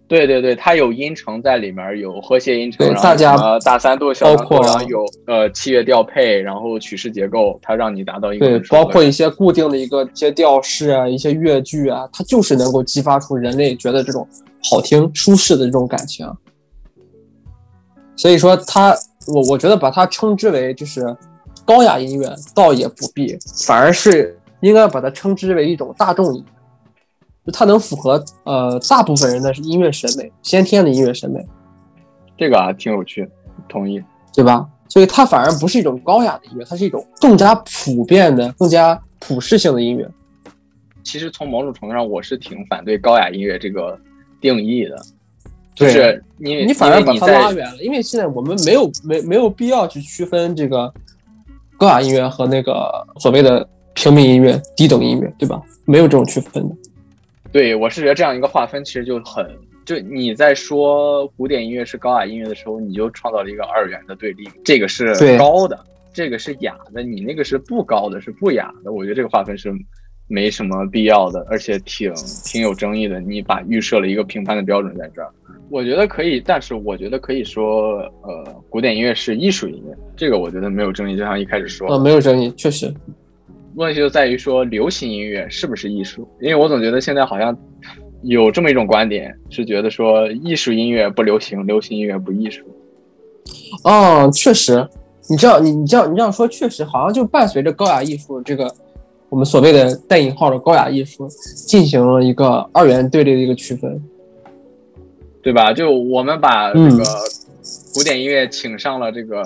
[0.06, 14.26] 对对对，它有音程在里面，有和谐音程，对大家大三度、小三度，然后有呃器乐调配，然后曲式结构，它让你达到一个对，包括一些固定的一个一些调式啊，一些乐句啊，它就是能够激发出人类觉得这种
[14.70, 16.26] 好听、舒适的这种感情。
[18.16, 21.14] 所以说，它我我觉得把它称之为就是
[21.66, 23.36] 高雅音乐，倒也不必，
[23.66, 26.52] 反而是应该把它称之为一种大众音乐，
[27.46, 31.44] 就它能符合呃大部分人的音乐审美，先天的音乐审美。
[32.36, 33.28] 这个啊，挺有趣，
[33.68, 34.02] 同意，
[34.34, 34.66] 对吧？
[34.88, 40.08] 所以它反而不是一种高雅的音乐，它是一种更加普遍的、更加普适性的音乐。
[41.02, 43.98] 其实从某种程度上，我是挺反对高雅音乐这个
[44.40, 44.96] 定义的。
[45.74, 50.92] 就是你，你反而把它拉远了，因为现在我们没有没没有必要去区分这个
[51.76, 55.60] 高雅音乐和那个所谓的平民音乐、低等音乐，对吧？
[55.84, 56.74] 没有这种区分的。
[57.50, 59.44] 对，我是觉得这样一个划分其实就很，
[59.84, 65.78] 就你在说古典音乐是高雅音乐的时候，你就创造了一个二元的对立，这个是高的，
[66.12, 68.92] 这个是雅的，你那个是不高的，是不雅的。
[68.92, 69.72] 我觉得这个划分是
[70.26, 72.12] 没什么必要的，而且挺
[72.44, 73.18] 挺有争议的。
[73.18, 75.28] 你把预设了一个评判的标准在这儿。
[75.70, 81.16] 我觉得可以，但是我觉得可以说，呃，古典音乐是艺术音乐，这个我觉得没有争议。
[81.16, 82.92] 就像一开始说，呃，没有争议，确实。
[83.78, 86.28] 问题就在于说，流行音乐是不是艺术？
[86.40, 87.56] 因为我总觉得现在好像
[88.22, 92.64] 有这么一种观点，是觉得说艺术音乐不流行，流行音乐不艺术。
[93.84, 94.86] 哦，确实，
[95.30, 98.70] 你这样，你你这样，你这样说，确实好像就伴随着高雅艺术这个
[99.28, 101.28] 我们所谓的带引号的高雅艺术，
[101.66, 104.02] 进行了一个二元对立的一个区分。
[105.40, 105.72] 对吧？
[105.72, 107.04] 就我们把这个
[107.94, 109.42] 古典音乐请上了这个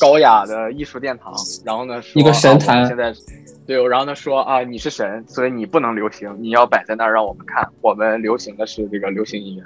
[0.00, 1.32] 高雅的艺术殿堂，
[1.64, 2.84] 然后呢，一个神坛。
[2.88, 3.14] 现在，
[3.70, 7.64] 对，然后他说啊，你是神，所以你不能流行，你要摆在那儿让我们看。
[7.80, 9.62] 我们流行的是这个流行音乐。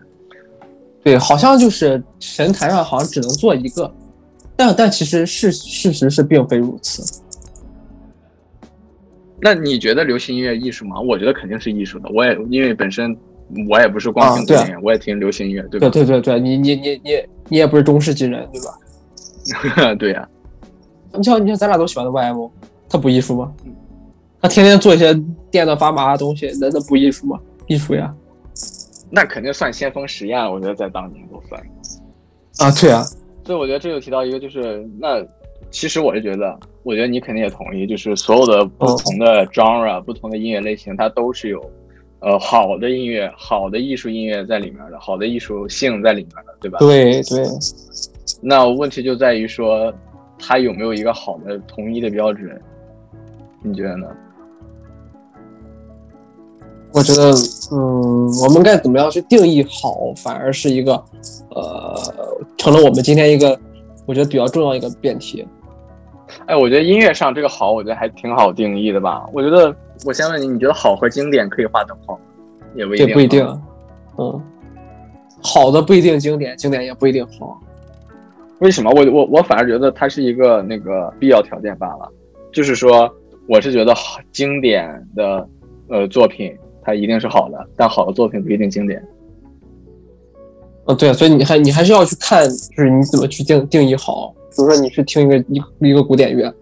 [1.03, 3.91] 对，好像就是神坛上好像只能做一个，
[4.57, 7.23] 但但其实事事实是并非如此。
[9.41, 11.01] 那你觉得流行音乐艺术吗？
[11.01, 12.11] 我觉得肯定是艺术的。
[12.13, 13.17] 我也因为本身。
[13.69, 15.91] 我也不是光听古典，我也听流行音乐，对吧？
[15.91, 18.61] 对对对对，你你你你你也不是中世纪人，对
[19.85, 19.95] 吧？
[20.01, 20.27] 对呀。
[21.13, 22.51] 你像你像咱俩都喜欢的 YM，
[22.89, 23.53] 他不艺术吗？
[24.45, 25.19] 他天天做一些
[25.51, 27.41] 电的发麻的东西，那那不艺术吗？
[27.67, 28.15] 艺术呀。
[29.11, 31.59] 那肯定算先锋实验，我觉得在当年都算。
[32.59, 33.03] 啊，对啊。
[33.47, 35.25] 所以我觉得这就提到一个，就是那
[35.71, 41.59] 其实我是觉得，我觉得你肯定也同意，就是所有的不同的 genre、不同的音乐类型，它都是有。
[42.21, 46.79] 呃，好的音乐，好的艺术音乐在里面的，好的艺术性在里面的，对吧？
[46.81, 47.47] 对对。
[48.43, 49.91] 那问题就在于说，
[50.39, 52.61] 它有没有一个好的统一的标准？
[53.63, 54.07] 你觉得呢？
[56.95, 57.33] 我觉得
[57.73, 60.93] 嗯，我们该怎么样去定义好，反而是一个
[61.51, 62.01] 呃，
[62.57, 63.59] 成了我们今天一个
[64.07, 65.45] 我觉得比较重要一个辩题。
[66.47, 69.27] 哎，我觉得音乐上这个好，我觉得还挺好定义的吧。
[69.33, 69.75] 我觉得，
[70.07, 72.21] 我先问你，你觉得好和经典可以划等号吗？
[72.77, 73.63] 也不一定，不一定。
[74.19, 74.41] 嗯，
[75.43, 77.61] 好的不一定经典，经典也不一定好。
[78.61, 78.91] 为什么？
[78.93, 82.09] 我我我反而觉得它是一个那个必要条件罢了。
[82.53, 83.13] 就是说，
[83.49, 85.49] 我是觉得好经典的
[85.89, 89.03] 呃作品，它一定是好的，但好的作品不一定经典。
[90.87, 94.35] 嗯，对，所以你还你还是要去看，就是你怎么去定定义好。
[94.51, 96.53] 比如说你去听一个一一个古典乐，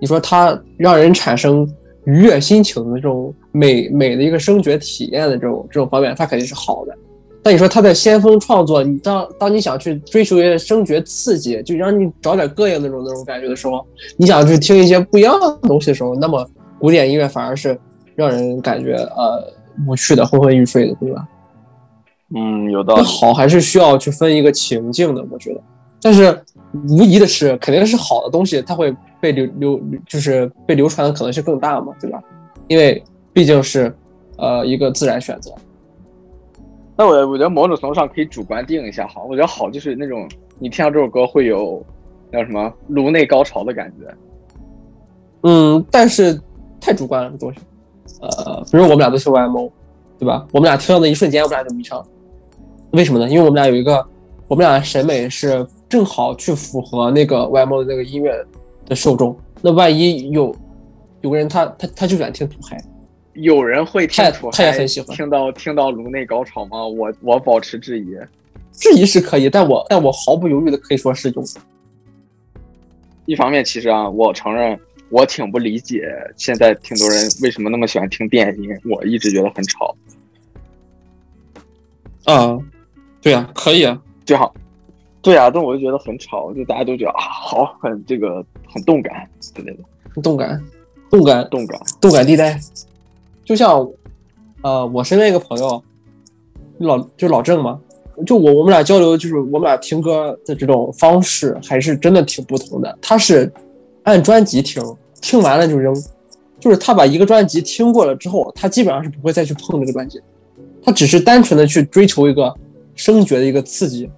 [0.00, 1.66] 你说它让人产生
[2.04, 6.94] 愉悦心情的这种美美的一个声觉体验的这种这种方面，它肯定是好的。
[7.40, 16.44] 但你说他在先锋创作，你当当你想去追求一些声觉刺激，就让你找点膈应那种那种感觉的时候，你想去听一些不一样的东西的时候，那么
[16.80, 17.78] 古典音乐反而是
[18.16, 19.50] 让人感觉呃
[19.86, 21.28] 无趣的、昏昏欲睡的，对吧？
[22.34, 23.02] 嗯，有道理。
[23.02, 25.60] 好还是需要去分一个情境的，我觉得。
[26.00, 26.38] 但是
[26.88, 32.22] 无疑的是，肯定是好的东西，它会被流流，就是被流传的可能性更大嘛，对吧？
[32.68, 33.02] 因为
[33.32, 33.94] 毕竟是
[34.36, 35.52] 呃一个自然选择。
[36.96, 41.82] 那我我觉得某种程度上可以主观定一下好，我觉得好就是那种你听到这首歌会有
[42.32, 44.14] 叫什么颅内高潮的感觉。
[45.42, 46.38] 嗯，但是
[46.80, 47.60] 太主观了这东西。
[48.20, 49.70] 呃，比如我们俩都是 YMO，
[50.18, 50.46] 对吧？
[50.52, 52.06] 我们俩听到的一瞬间，我们俩就迷上了。
[52.92, 53.28] 为什么呢？
[53.28, 54.04] 因为我们俩有一个，
[54.46, 58.32] 我们俩的审美是正好去符合那个 YMO 的那个音乐
[58.86, 59.36] 的受众。
[59.60, 60.54] 那万一有
[61.20, 62.82] 有个人他他他就喜欢听土嗨。
[63.34, 66.84] 有人会听他也很喜欢听到听到颅内高潮吗？
[66.86, 68.16] 我我保持质疑，
[68.72, 71.44] 质疑是可以，但我但我毫不犹豫的可以说是有。
[73.26, 74.78] 一方面，其实啊，我承认
[75.10, 76.06] 我挺不理解
[76.36, 79.96] 现在挺多人为什么那么喜欢听电音，我一直觉得很吵。
[82.24, 82.58] 啊，
[83.22, 84.54] 对啊，可以啊，最好，
[85.22, 90.62] 对啊，但我就觉得很吵，就大家都觉得啊，好，很这个很动感之类的，动感，
[91.08, 92.60] 动感，动感，动感地带。
[93.44, 93.88] 就像，
[94.60, 95.82] 呃，我身边一个朋友，
[96.80, 97.80] 老就老郑嘛，
[98.26, 102.98] 就我我们俩交流，就是我们俩听歌的这种方式还是真的挺不同的。
[103.00, 103.50] 他是
[104.08, 104.82] 按专辑听，
[105.20, 105.94] 听完了就扔，
[106.58, 110.20] 就是他把一个专辑听过了之后，他基本上是不会再去碰这个专辑，
[110.82, 112.54] 他只是单纯的去追求一个
[112.94, 114.10] 声觉的一个刺激。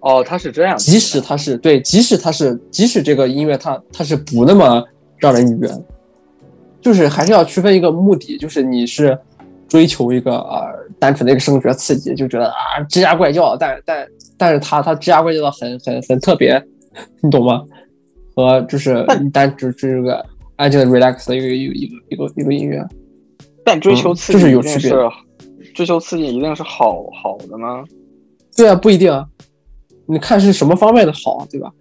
[0.00, 4.82] 哦，他是这样，即使他是对，即使他是，即使这个音乐他他是不那么
[5.16, 5.68] 让人愉悦。
[6.80, 9.16] 就是还是要区分一个目的，就是你是
[9.68, 10.66] 追求一个呃
[10.98, 16.60] 单纯的一个声觉刺激，就觉得啊吱呀怪叫，但但但是他他吱呀怪叫的很很很特别，
[17.20, 17.62] 你懂吗？
[18.34, 20.24] 和就是单只是一个
[20.56, 22.86] 安静的 relax 的一个一个一个一个一个音乐，
[23.64, 24.92] 但追求刺激就是有区别，
[25.74, 27.84] 追求刺激一定是好好的吗？
[28.56, 29.26] 对啊，不一定啊，
[30.06, 31.72] 你看是什么方面的好，对吧？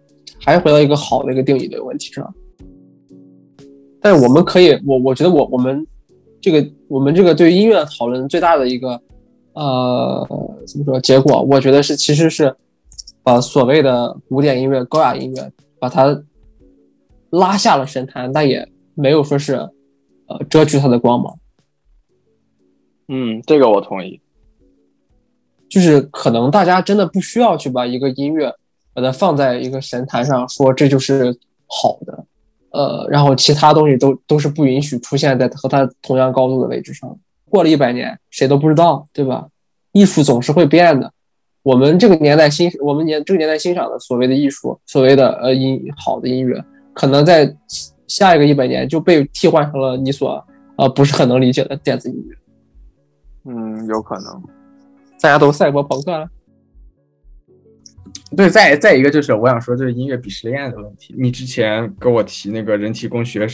[0.44, 2.34] 还是回到一个好的一个定义的问题上。
[4.02, 5.86] 但是我们可以，我我觉得我我们
[6.42, 9.00] 这个我们这个对于音乐的讨论最大的一个
[9.54, 10.28] 呃
[10.66, 12.56] 怎么说结果，我觉得是其实是
[13.22, 16.20] 把所谓的古典音乐、高雅音乐把它
[17.32, 21.38] 拉下了神坛，但也没有说是呃遮去它的光芒。
[23.08, 24.22] 嗯，这个我同意。
[25.70, 28.54] 就是可能大家真的不需要去把一个音乐
[28.94, 32.26] 把它放在一个神坛上，说这就是好的。
[32.72, 37.18] 呃，然后其他东西都都是不允许出现在和它同样高度的位置上。
[37.50, 39.48] 过了一百年，谁都不知道，对吧？
[39.92, 41.12] 艺术总是会变的。
[41.64, 46.64] 我们这个年代欣，我们年这个年代欣赏的所谓的艺术，所谓的呃音好的音乐，
[46.94, 47.56] 可能在
[48.08, 50.46] 下一个一百年就被替换成了你所
[50.78, 52.36] 呃不是很能理解的电子音乐。
[53.46, 54.44] 嗯，有可能，
[55.20, 56.28] 大家都赛博朋克了。
[58.36, 61.14] 对，再再一个就是我想说，就是音乐鄙视链的问题。
[61.18, 63.48] 你之前跟我提那个人体工学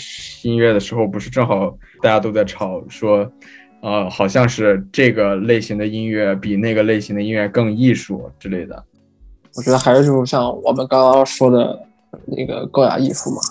[0.44, 3.32] 音乐的时候，不是正好大家都在吵说，
[3.82, 8.84] 呃，好像是这个类型的音乐比那个类型的音乐更艺术之类的。
[9.56, 11.87] 我觉得还是就是像我们刚刚说的
[12.26, 13.42] 那个高雅艺术嘛，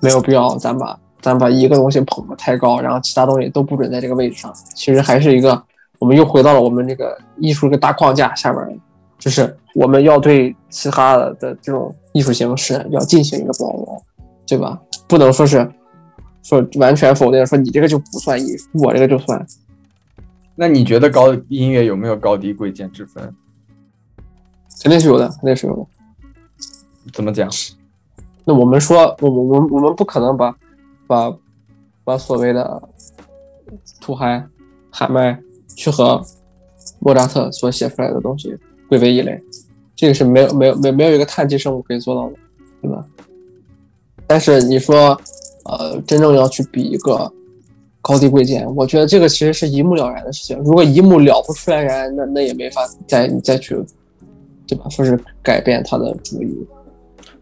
[0.00, 4.52] 没有必要咱把咱把一个东西捧得太高，然后其他东西都不准在这个位置上。
[4.74, 5.62] 其实还是一个，
[5.98, 8.80] 我们又回到了我们这个艺术这个大框架下面。
[9.18, 14.02] 就是我们要对其他的的这种艺术形式要进行一个包容，
[14.44, 14.76] 对吧？
[15.06, 15.70] 不能说是
[16.42, 19.46] 说完全否定，说你这个就不算艺术，我这个就算。
[20.56, 23.32] 那你觉得高音乐有没有高低贵贱之分？
[24.82, 25.86] 肯定是有的，肯定是有的。
[27.12, 27.48] 怎么讲？
[28.44, 30.52] 那我们说，我我我我们不可能把
[31.06, 31.32] 把
[32.02, 32.82] 把所谓的
[34.00, 34.44] 土嗨
[34.90, 35.38] 喊麦
[35.76, 36.20] 去和
[36.98, 38.56] 莫扎特所写出来的东西
[38.88, 39.40] 归为一类，
[39.94, 42.36] 这个是没有没有没没有一个碳基生物可以做到的，
[42.82, 43.06] 对吧？
[44.26, 45.16] 但是你说，
[45.64, 47.32] 呃，真正要去比一个
[48.00, 50.58] 高低贵贱，我觉得这个其实是一目了然的事情。
[50.58, 53.76] 如果一目了不出来然，那那也没法再再去，
[54.66, 54.88] 对吧？
[54.88, 56.66] 说是改变他的主意。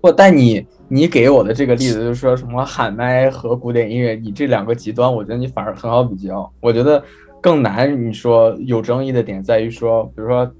[0.00, 6.50] 不，但你你给我的这个例子，就是说什么喊麦和古典音乐，你这两个极端，我觉得你反而很好比较。
[6.60, 7.02] 我觉得
[7.40, 10.50] 更难，你说有争议的点在于说，比如说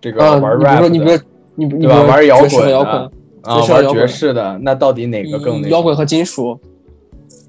[0.00, 1.18] 这个啊，玩 rap 说，你比如
[1.54, 3.10] 你你玩摇滚的，
[3.42, 5.68] 啊，玩爵爵士的，那到底哪个更那个？
[5.70, 6.58] 摇滚和金属，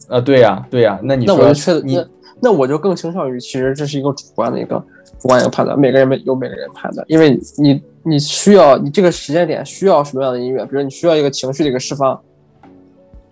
[0.07, 2.07] 啊，对呀，对呀，那你那说我就确你那
[2.39, 4.81] 那我就更倾向于，其实这是一个主观的一个
[5.19, 12.17] 主观一个判断，每个人有每个人判断，因为你你需要你这个时间点需要什么样的音乐，比如你需要一个情绪的一个释放，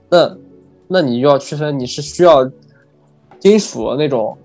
[0.09, 0.38] 那
[0.88, 2.49] 那你就要区分你是需要
[3.39, 4.38] 金属那种，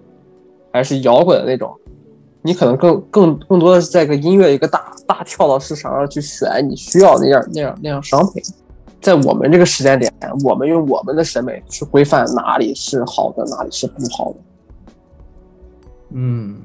[0.72, 1.74] 还是摇滚的那种，
[2.42, 8.42] 你可能更更更多的是在一个音乐一个大大跳蚤市场上去选你需要那样那样那样商品。
[9.00, 10.12] 在我们这个时间点，
[10.44, 14.36] 我们用我们的审美去规范哪里是好的，哪里是不好的。
[16.10, 16.60] 嗯，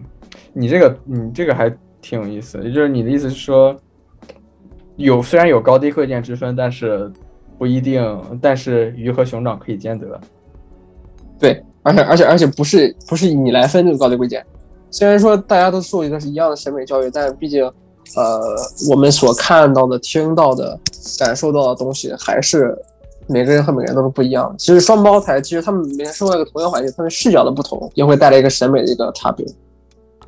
[0.51, 1.73] 你这个你这个还
[2.07, 3.75] 挺有意思的，也就是你的意思是说，
[4.95, 7.11] 有虽然有高低贵贱之分，但是
[7.57, 10.21] 不一定，但是鱼和熊掌可以兼得。
[11.39, 14.45] 对，而且而且而且不是不是你来分这个高低贵贱。
[14.91, 17.65] 虽然说大家都受一个是一样的审美教育，但毕竟，
[18.15, 18.39] 呃，
[18.91, 20.79] 我们所看到的、听到的、
[21.17, 22.77] 感受到的东西，还是
[23.25, 24.55] 每个人和每个人都是不一样的。
[24.59, 29.43] 其实双胞胎，其实他们每天生活在一个同样环境，他们视角的不同，也会带来一个审美的一个差别。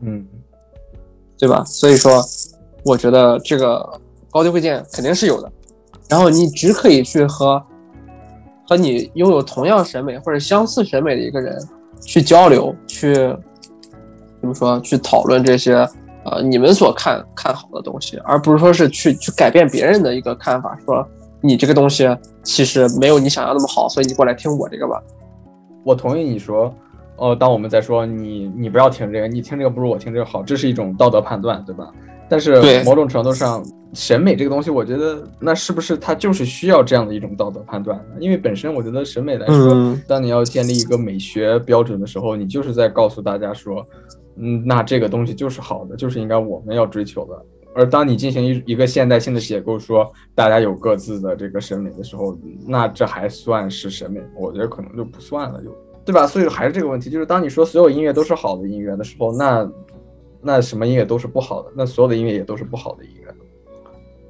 [0.02, 0.26] 嗯
[1.38, 1.64] 对吧？
[1.66, 2.24] 所以说，
[2.84, 3.88] 我觉得这个
[4.32, 5.52] 高低贵贱肯定是有的。
[6.10, 7.62] 然后你只可以去和
[8.68, 11.58] 和你拥有同样审美或者相似审美的一个人
[12.02, 13.14] 去交流，去
[14.42, 14.80] 怎么说？
[14.82, 15.76] 去讨论这些
[16.24, 21.06] 呃你们所看看好的东西，而不是说是去去改变别人的一个看法，说
[21.42, 22.08] 你这个东西
[22.44, 25.02] 其实没有你想要那么好，所以你过来听我这个吧。
[25.84, 26.74] 我同意你说，
[27.18, 31.92] 哦，当我们在说你你不要听这个，你听这个不如我听这个好，这是一种道德判断，对吧？
[32.30, 33.64] 但是某种程度上，
[33.94, 38.16] 审美这个东西，我觉得那是不是它就是需要这样的一种道德判断呢？
[38.20, 43.86] 因为本身我觉得审美来说，嗯当你要建立一个美学标准的时候，你就是在告诉大家说，
[44.36, 47.46] 嗯，那这个东西就是好的，就是应该我们要追求的。
[47.74, 52.38] 而当你进行一一个现代性的解构，说大家有各自的这个审美的时候，
[52.68, 54.20] 那这还算是审美？
[54.36, 55.74] 我觉得可能就不算了，就
[56.08, 56.26] 对吧？
[56.26, 59.70] 所以还是这个问题，就是当你说所有音乐都是好的音乐的时候，那
[60.42, 63.28] 那什么音乐都是不好的，那所有的音乐也都是不好的音乐。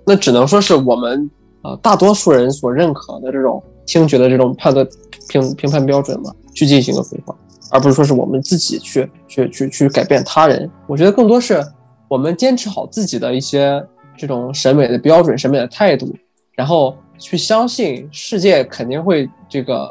[0.03, 1.29] 那只能说是我们
[1.61, 4.87] 呃大多数人所认可的这种听觉的这种判断
[5.29, 7.35] 评评判标准嘛，去进行一个规划，
[7.69, 10.67] 而不是说是我们自己去去去去改变他人。
[10.87, 11.63] 我觉得更多是
[12.07, 13.85] 我们坚持好自己的一些
[14.17, 16.11] 这种审美的标准、审美的态度，
[16.55, 19.87] 然后去相信世界肯定会这个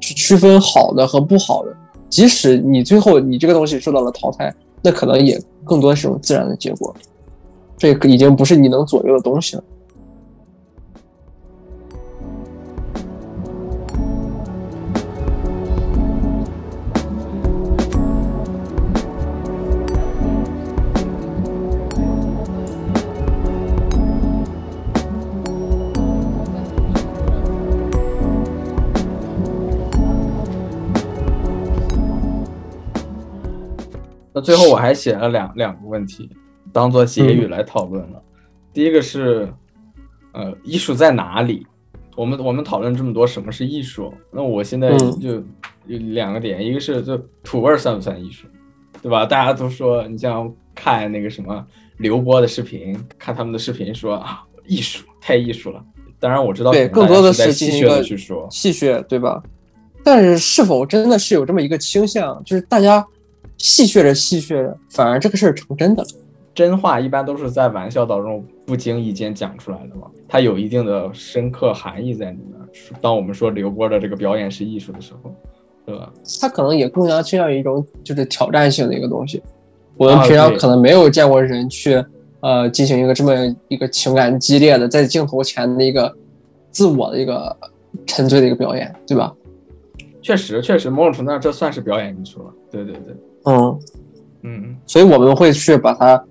[0.00, 1.76] 去区分好的和不好的，
[2.08, 6.94] 即使你最后你这个东西受到了淘汰，那可能也更多是种自然的结果。
[7.76, 9.64] 这已经不是你能左右的东西了。
[34.38, 36.30] 那最后我还写了两两个问题，
[36.72, 38.22] 当做结语来讨论了。
[38.72, 39.52] 第一个是，
[40.32, 41.66] 呃，艺术在哪里？
[42.14, 44.14] 我们我们讨论这么多，什么是艺术？
[44.30, 45.34] 那我现在嗯就
[45.86, 48.46] 有两个点，一个是就土味儿算不算艺术，
[49.02, 49.26] 对吧？
[49.26, 51.66] 大家都说，你像看那个什么
[51.96, 55.84] 刘波的视频，看他们的视频说啊，艺术太艺术了。
[56.20, 59.42] 当然我知道，对，更多的是在戏谑的进行一个去说，戏谑，对吧？
[60.04, 63.04] 但是是否真的是有这么一个倾向，就是大家
[63.58, 66.08] 戏谑着戏谑着，反而这个事儿成真的了？
[66.54, 72.58] 真话一般都是在玩笑当中不经意间讲出来的嘛，它有一定的深刻含义在里面。
[73.00, 75.32] 当我们说刘波的这个表演是艺术的时候，
[75.86, 76.12] 对吧？
[76.40, 79.42] 他可能也更加倾向于一种就是挑战性的一个东西。
[79.96, 82.04] 我们平常可能没有见过人去
[82.40, 83.32] 呃进行一个这么
[83.68, 86.14] 一个情感激烈的在镜头前的一个
[86.70, 87.56] 自我的一个
[88.06, 89.34] 沉醉的一个表演，对吧？
[90.20, 92.52] 确实，确实，某种程度上这算是表演艺术了。
[92.70, 93.16] 对对对，
[93.48, 93.80] 嗯，
[94.42, 96.22] 嗯，所以我们会去把它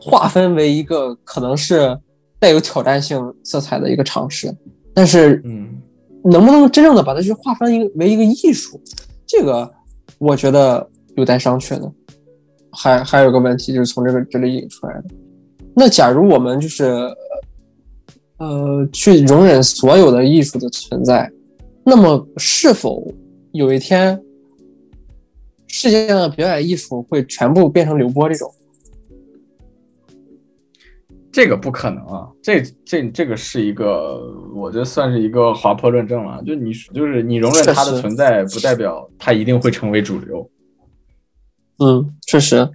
[0.00, 1.98] 划分为一个可能是
[2.38, 4.54] 带有挑战性色彩的一个尝试，
[4.94, 5.68] 但是嗯，
[6.22, 8.80] 能不能真正的把它去划分一个为一个艺术，
[9.26, 9.68] 这个
[10.18, 11.92] 我觉得有待商榷的。
[12.74, 15.04] 还还有个问题，就是从这个这里引出来的。
[15.74, 16.86] 那假如我们就是
[18.38, 21.30] 呃去容忍所有的艺术的存在，
[21.84, 23.06] 那么是否
[23.52, 24.18] 有一天
[25.72, 28.48] 世界上的表演艺术会全部变成刘波这种？
[31.32, 32.28] 这个不可能啊！
[32.42, 34.20] 这这这个是一个，
[34.54, 36.42] 我觉得算是一个滑坡论证了。
[36.46, 40.46] 就你就是你容忍它的存在，不代表它一定会成为主流。
[41.78, 42.68] 嗯，确实，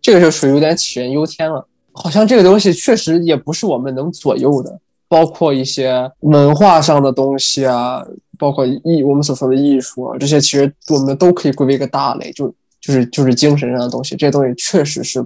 [0.00, 1.68] 这个就属于有点杞人忧天了。
[1.92, 8.02] 好像这个东西确实也不是我们能左右的，包括一些文化上的东西啊，
[8.42, 14.16] 包括艺我们所说的艺术啊，这些其实我们都可以归为一个大类，就就是就是精神上的东西。
[14.16, 15.24] 这些东西确实是。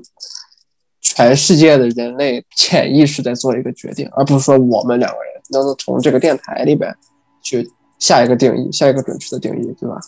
[1.01, 6.93] 全世界的人类潜意识在做一个决定，而不是说我们两个人能够从这个电台里边
[7.40, 7.66] 去
[8.01, 9.98] 下一个定义，下一个准确的定义，对吧？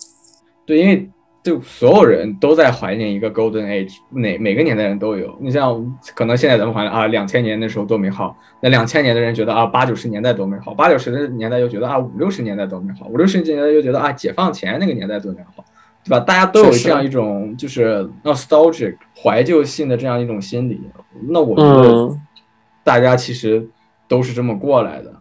[0.67, 1.09] 对，因为
[1.49, 5.35] 就所有人都在怀念一个 golden age，哪每个年代人都有。
[5.41, 15.65] 你像可能现在咱们怀念啊，两千年那时候多美好，那两千年的人觉得啊，八九十年代多美好，八九十的年代又觉得啊，五六十年代多美好，五六十年代又觉得啊，解放前那个年代多美好。
[16.05, 16.21] 对吧？
[16.21, 20.81] 大家都有这样一种就是 nostalgic 怀旧性的这样一种心理。
[21.29, 22.17] 那我觉得
[22.85, 23.69] 大家其实
[24.07, 25.13] 都是这么过来的。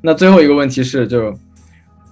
[0.00, 1.34] 那最后一个问题是，就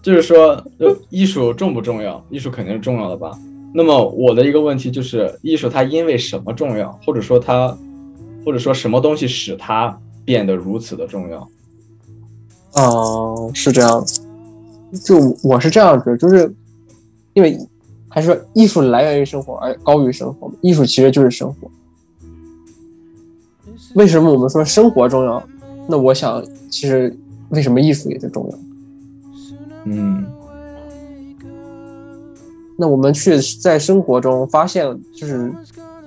[0.02, 2.20] 就是说，就艺术重不重要？
[2.30, 3.30] 艺术肯定是重要的吧。
[3.72, 6.90] 那么我的一个问题就是，艺术它因为什么重要？
[7.04, 7.76] 或者说它，
[8.44, 11.48] 或者说什么东西使它变得如此的重要？
[12.74, 14.04] 嗯，是这样。
[15.04, 16.52] 就我是这样子，就是
[17.34, 17.56] 因为
[18.08, 21.70] 还是说艺术来源于生活而高于生活，艺术其实就是生活。
[23.94, 25.40] 为什么我们说生活重要？
[25.86, 27.16] 那我想其实。
[27.50, 28.58] 为什么艺术也就重要？
[29.84, 30.26] 嗯，
[32.76, 35.52] 那我们去在生活中发现，就是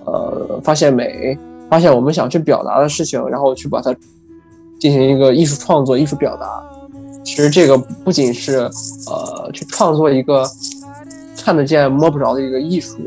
[0.05, 1.37] 呃，发现美，
[1.69, 3.95] 发现我们想去表达的事情，然后去把它
[4.79, 6.61] 进行一个艺术创作、艺术表达。
[7.23, 8.57] 其实这个不仅是
[9.07, 10.45] 呃，去创作一个
[11.37, 12.97] 看得见摸不着的一个艺术，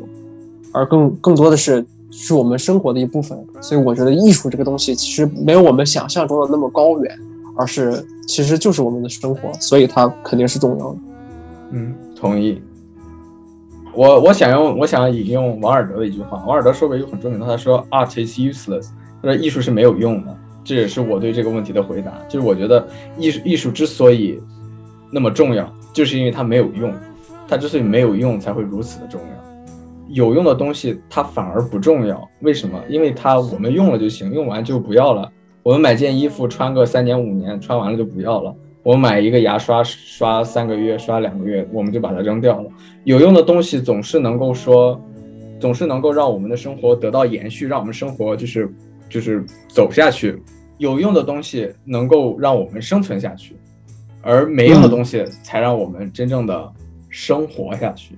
[0.72, 3.38] 而更更多的是是我们生活的一部分。
[3.60, 7.18] 所以我觉得艺术这个东西其实没有我们想象中的那么高远。
[7.56, 10.98] 而是其实就是我们的生活，所以它肯定是重要的。
[11.70, 12.60] 嗯，同意。
[13.94, 18.88] 我我想用我想引用王尔德的一句话，王尔德说过一个很著名的，他说：“Art is useless。”
[19.22, 20.36] 他说艺术是没有用的。
[20.64, 22.12] 这也是我对这个问题的回答。
[22.28, 22.86] 就是我觉得
[23.18, 24.40] 艺术艺术之所以
[25.12, 26.92] 那么重要，就是因为它没有用。
[27.46, 29.26] 它之所以没有用，才会如此的重要。
[30.08, 32.80] 有用的东西它反而不重要，为什么？
[32.88, 35.30] 因为它我们用了就行，用完就不要了。
[35.62, 38.54] 我们买件衣服穿个三年五年，穿完了就不要了。
[38.82, 42.68] 我买一个牙刷刷三个月，刷两个月，我们就把它扔掉了。
[43.04, 45.00] 有用的东西总是能够说，
[45.60, 48.68] 总是能够让我们的生活得到延续，让我们生活就是
[49.08, 50.42] 就是走下去。
[50.78, 53.54] 有用的东西能够让我们生存下去，
[54.20, 56.72] 而没用的东西才让我们真正的
[57.08, 58.16] 生活下去。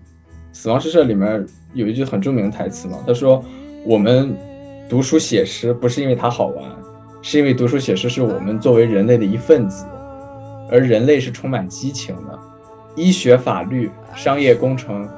[0.50, 1.44] 死亡诗社里面
[1.74, 3.44] 有一句很著名的台词嘛，他说
[3.84, 4.34] ：“我们
[4.88, 6.64] 读书写诗不是因为它好玩。”
[7.26, 9.86] 是因为读书写诗是我们作为人类的一份子，
[10.70, 12.38] 而人类是充满激情的。
[12.94, 15.08] 医学、法律、商业、工程，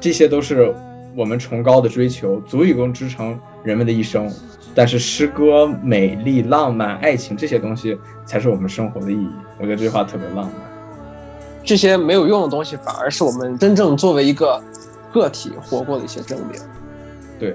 [0.00, 0.74] 这些都是
[1.14, 4.32] 我们崇高的追求，足以供支撑人们的一生。
[4.74, 9.28] 但是诗歌、美丽、浪漫、爱情这些东西才是我们生活的意义。
[9.58, 10.54] 我觉得这句话特别浪漫。
[11.62, 14.58] 这些没有用的东西，反而是我们真正作为一个
[15.12, 16.58] 个体活过的一些证明。
[17.38, 17.54] 对。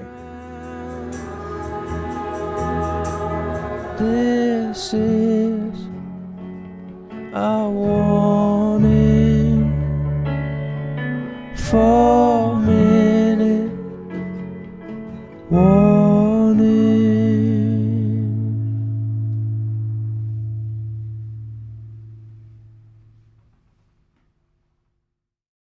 [3.97, 5.73] This is
[7.33, 8.93] a warning
[11.55, 13.71] for minute.
[15.49, 16.06] Warning.